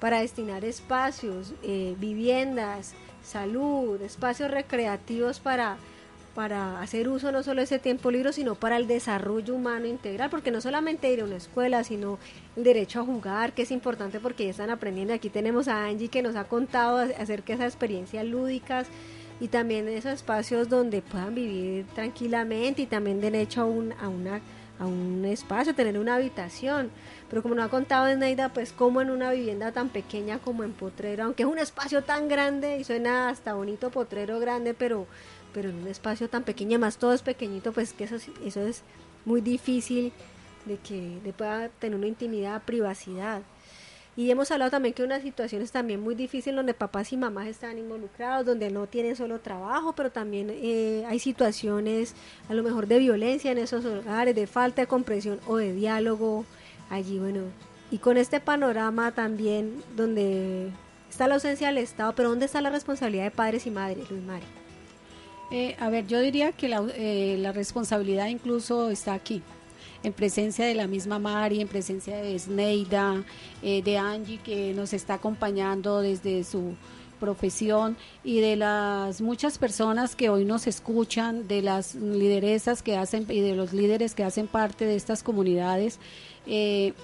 [0.00, 5.78] para destinar espacios, eh, viviendas, salud, espacios recreativos para
[6.34, 10.30] para hacer uso no solo de ese tiempo libre, sino para el desarrollo humano integral,
[10.30, 12.18] porque no solamente ir a una escuela, sino
[12.56, 15.12] el derecho a jugar, que es importante porque ya están aprendiendo.
[15.12, 18.86] Aquí tenemos a Angie que nos ha contado acerca de esas experiencias lúdicas
[19.40, 24.40] y también esos espacios donde puedan vivir tranquilamente y también derecho a un, a una
[24.82, 26.90] a un espacio, tener una habitación.
[27.30, 30.72] Pero como nos ha contado Neida, pues como en una vivienda tan pequeña como en
[30.72, 35.06] Potrero, aunque es un espacio tan grande y suena hasta bonito Potrero grande, pero
[35.54, 38.60] pero en un espacio tan pequeño, más todo es pequeñito, pues que eso, es- eso
[38.62, 38.82] es
[39.26, 40.10] muy difícil
[40.64, 43.42] de que pueda tener una intimidad, privacidad.
[44.14, 47.78] Y hemos hablado también que unas situaciones también muy difíciles donde papás y mamás están
[47.78, 52.14] involucrados, donde no tienen solo trabajo, pero también eh, hay situaciones
[52.50, 56.44] a lo mejor de violencia en esos hogares, de falta de comprensión o de diálogo
[56.90, 57.44] allí, bueno.
[57.90, 60.70] Y con este panorama también donde
[61.08, 64.22] está la ausencia del Estado, pero ¿dónde está la responsabilidad de padres y madres, Luis
[64.22, 64.46] Mari?
[65.50, 69.42] Eh, a ver, yo diría que la, eh, la responsabilidad incluso está aquí,
[70.02, 73.22] en presencia de la misma Mari, en presencia de Sneida,
[73.62, 76.74] eh, de Angie que nos está acompañando desde su
[77.20, 83.26] profesión y de las muchas personas que hoy nos escuchan, de las lideresas que hacen
[83.28, 86.00] y de los líderes que hacen parte de estas comunidades.
[86.46, 86.94] Eh,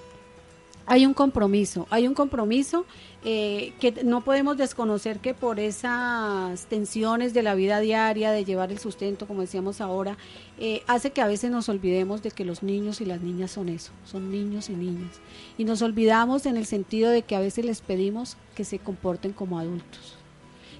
[0.85, 2.85] hay un compromiso, hay un compromiso
[3.25, 8.71] eh, que no podemos desconocer que por esas tensiones de la vida diaria, de llevar
[8.71, 10.17] el sustento, como decíamos ahora,
[10.57, 13.67] eh, hace que a veces nos olvidemos de que los niños y las niñas son
[13.67, 15.19] eso, son niños y niñas.
[15.57, 19.33] Y nos olvidamos en el sentido de que a veces les pedimos que se comporten
[19.33, 20.15] como adultos.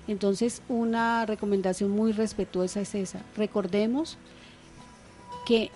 [0.08, 3.22] Entonces, una recomendación muy respetuosa es esa.
[3.36, 4.18] Recordemos
[5.46, 5.72] que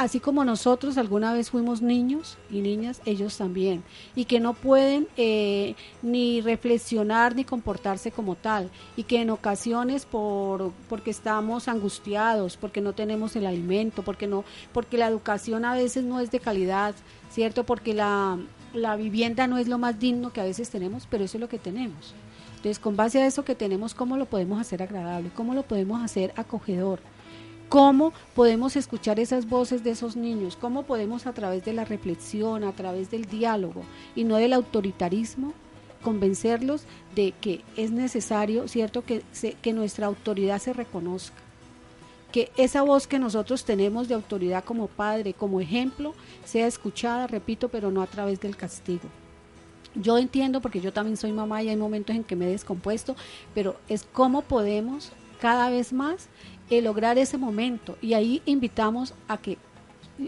[0.00, 3.82] así como nosotros alguna vez fuimos niños y niñas, ellos también,
[4.16, 10.06] y que no pueden eh, ni reflexionar ni comportarse como tal, y que en ocasiones
[10.06, 14.42] por porque estamos angustiados, porque no tenemos el alimento, porque no,
[14.72, 16.94] porque la educación a veces no es de calidad,
[17.30, 18.38] cierto, porque la,
[18.72, 21.48] la vivienda no es lo más digno que a veces tenemos, pero eso es lo
[21.50, 22.14] que tenemos.
[22.56, 25.30] Entonces, con base a eso que tenemos, ¿cómo lo podemos hacer agradable?
[25.34, 27.00] ¿Cómo lo podemos hacer acogedor?
[27.70, 30.56] ¿Cómo podemos escuchar esas voces de esos niños?
[30.60, 33.82] ¿Cómo podemos a través de la reflexión, a través del diálogo
[34.16, 35.52] y no del autoritarismo,
[36.02, 36.82] convencerlos
[37.14, 39.22] de que es necesario, ¿cierto?, que,
[39.62, 41.36] que nuestra autoridad se reconozca?
[42.32, 46.12] Que esa voz que nosotros tenemos de autoridad como padre, como ejemplo,
[46.44, 49.08] sea escuchada, repito, pero no a través del castigo.
[49.94, 53.14] Yo entiendo porque yo también soy mamá y hay momentos en que me he descompuesto,
[53.54, 56.28] pero es cómo podemos cada vez más
[56.70, 59.58] eh, lograr ese momento y ahí invitamos a que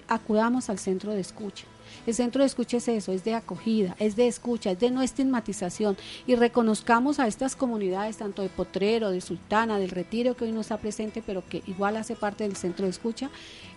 [0.09, 1.67] acudamos al centro de escucha.
[2.07, 5.03] El centro de escucha es eso, es de acogida, es de escucha, es de no
[5.03, 10.53] estigmatización y reconozcamos a estas comunidades, tanto de Potrero, de Sultana, del Retiro, que hoy
[10.53, 13.31] no está presente, pero que igual hace parte del centro de escucha,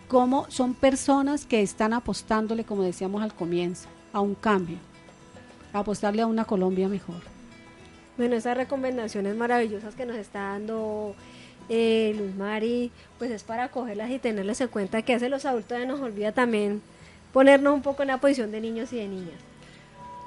[0.07, 4.77] como son personas que están apostándole, como decíamos al comienzo, a un cambio,
[5.73, 7.21] a apostarle a una Colombia mejor.
[8.17, 11.15] Bueno, esas recomendaciones maravillosas que nos está dando
[11.69, 15.85] eh, Luz Mari, pues es para cogerlas y tenerlas en cuenta que hace los adultos
[15.85, 16.81] nos olvida también
[17.33, 19.39] ponernos un poco en la posición de niños y de niñas.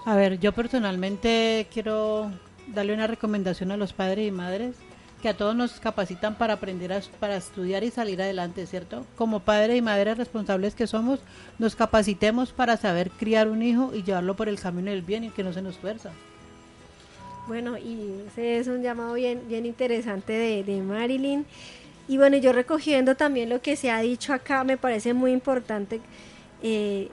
[0.04, 2.30] A ver, yo personalmente quiero
[2.66, 4.76] darle una recomendación a los padres y madres
[5.22, 9.04] que a todos nos capacitan para aprender a, para estudiar y salir adelante, ¿cierto?
[9.16, 11.20] Como padres y madres responsables que somos,
[11.58, 15.30] nos capacitemos para saber criar un hijo y llevarlo por el camino del bien y
[15.30, 16.10] que no se nos fuerza.
[17.48, 21.46] Bueno, y ese es un llamado bien, bien interesante de, Marilyn.
[22.06, 26.02] Y bueno, yo recogiendo también lo que se ha dicho acá, me parece muy importante
[26.62, 27.08] eh,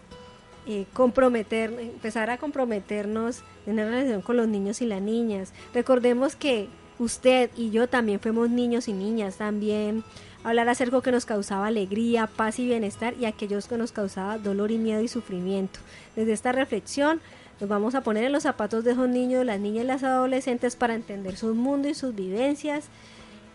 [0.67, 5.53] eh, comprometer, empezar a comprometernos en la relación con los niños y las niñas.
[5.73, 6.67] Recordemos que
[6.99, 10.03] usted y yo también fuimos niños y niñas, también
[10.45, 14.71] hablar acerca que nos causaba alegría, paz y bienestar y aquellos que nos causaba dolor
[14.71, 15.79] y miedo y sufrimiento.
[16.15, 17.19] Desde esta reflexión
[17.59, 20.75] nos vamos a poner en los zapatos de esos niños, las niñas y las adolescentes
[20.75, 22.85] para entender su mundo y sus vivencias.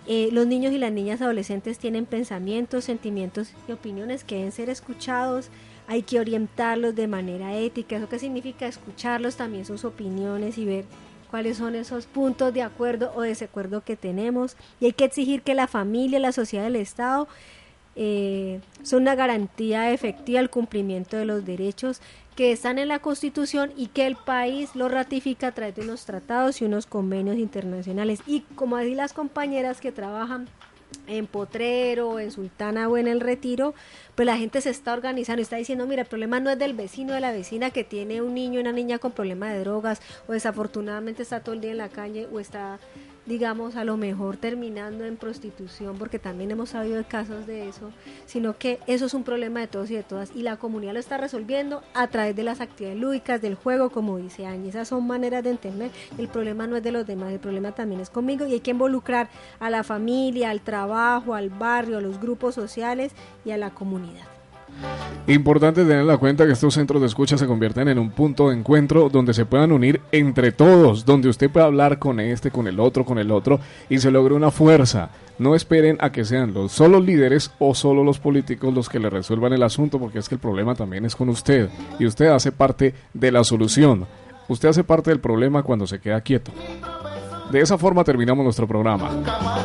[0.06, 4.68] Eh, los niños y las niñas adolescentes tienen pensamientos, sentimientos y opiniones que deben ser
[4.68, 5.48] escuchados.
[5.86, 7.96] Hay que orientarlos de manera ética.
[7.96, 8.66] ¿Eso qué significa?
[8.66, 10.86] Escucharlos también sus opiniones y ver
[11.30, 14.56] cuáles son esos puntos de acuerdo o desacuerdo que tenemos.
[14.80, 17.28] Y hay que exigir que la familia, la sociedad, el Estado
[17.96, 22.00] eh, son una garantía efectiva al cumplimiento de los derechos
[22.36, 26.06] que están en la Constitución y que el país lo ratifica a través de unos
[26.06, 28.20] tratados y unos convenios internacionales.
[28.26, 30.48] Y como así las compañeras que trabajan
[31.10, 33.74] en Potrero, en Sultana o en El Retiro,
[34.14, 37.14] pues la gente se está organizando está diciendo, mira, el problema no es del vecino,
[37.14, 41.22] de la vecina que tiene un niño, una niña con problema de drogas o desafortunadamente
[41.22, 42.78] está todo el día en la calle o está
[43.30, 47.92] digamos, a lo mejor terminando en prostitución, porque también hemos sabido de casos de eso,
[48.26, 50.98] sino que eso es un problema de todos y de todas, y la comunidad lo
[50.98, 55.06] está resolviendo a través de las actividades lúdicas, del juego, como dice Áñez, esas son
[55.06, 58.46] maneras de entender, el problema no es de los demás, el problema también es conmigo,
[58.46, 59.28] y hay que involucrar
[59.60, 63.12] a la familia, al trabajo, al barrio, a los grupos sociales
[63.44, 64.29] y a la comunidad.
[65.26, 68.56] Importante tener en cuenta que estos centros de escucha se convierten en un punto de
[68.56, 72.80] encuentro donde se puedan unir entre todos, donde usted pueda hablar con este, con el
[72.80, 75.10] otro, con el otro y se logre una fuerza.
[75.38, 79.08] No esperen a que sean los solo líderes o solo los políticos los que le
[79.08, 81.68] resuelvan el asunto, porque es que el problema también es con usted
[81.98, 84.06] y usted hace parte de la solución.
[84.48, 86.50] Usted hace parte del problema cuando se queda quieto.
[87.52, 89.10] De esa forma terminamos nuestro programa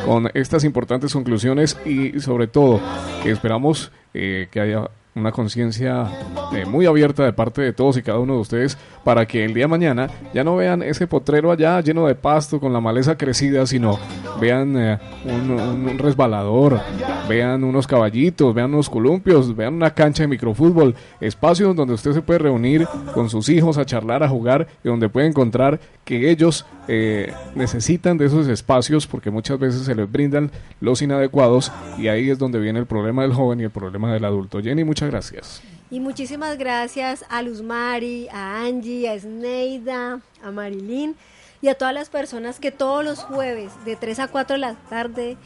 [0.04, 2.80] con estas importantes conclusiones y sobre todo
[3.24, 6.06] esperamos eh, que haya una conciencia
[6.52, 9.54] eh, muy abierta de parte de todos y cada uno de ustedes para que el
[9.54, 13.16] día de mañana ya no vean ese potrero allá lleno de pasto con la maleza
[13.16, 14.00] crecida, sino
[14.40, 16.80] vean eh, un, resbalador,
[17.28, 22.20] vean unos caballitos, vean unos columpios, vean una cancha de microfútbol, espacios donde usted se
[22.20, 26.66] puede reunir con sus hijos a charlar, a jugar y donde puede encontrar que ellos
[26.88, 30.50] eh, necesitan de esos espacios porque muchas veces se les brindan
[30.80, 34.24] los inadecuados y ahí es donde viene el problema del joven y el problema del
[34.24, 34.60] adulto.
[34.60, 35.62] Jenny, muchas gracias.
[35.90, 41.16] Y muchísimas gracias a Luz Mari, a Angie, a Sneida, a Marilyn
[41.62, 44.74] y a todas las personas que todos los jueves de 3 a 4 de la
[44.88, 45.36] tarde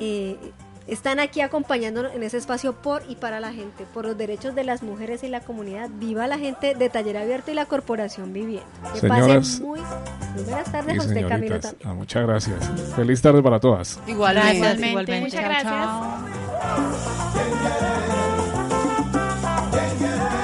[0.00, 0.36] eh,
[0.86, 4.64] están aquí acompañándonos en ese espacio por y para la gente, por los derechos de
[4.64, 5.88] las mujeres y la comunidad.
[5.94, 8.66] Viva la gente de Taller Abierto y la Corporación Vivienda.
[8.92, 9.80] Que Señoras pasen muy
[10.44, 11.88] buenas tardes a usted, Camilo, también.
[11.88, 12.70] Ah, muchas gracias.
[12.94, 13.98] Feliz tarde para todas.
[14.06, 14.56] Igualmente.
[14.56, 14.88] Igualmente.
[14.90, 15.20] Igualmente.
[15.20, 15.48] Muchas Chao,
[17.32, 18.33] gracias.
[19.98, 20.43] Chao.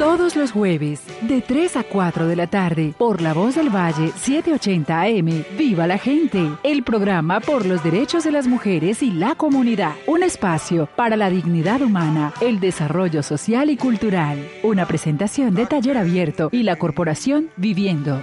[0.00, 4.12] Todos los jueves, de 3 a 4 de la tarde, por La Voz del Valle
[4.16, 9.34] 780 AM, Viva la Gente, el programa por los derechos de las mujeres y la
[9.34, 9.92] comunidad.
[10.06, 14.38] Un espacio para la dignidad humana, el desarrollo social y cultural.
[14.62, 18.22] Una presentación de Taller Abierto y la Corporación Viviendo.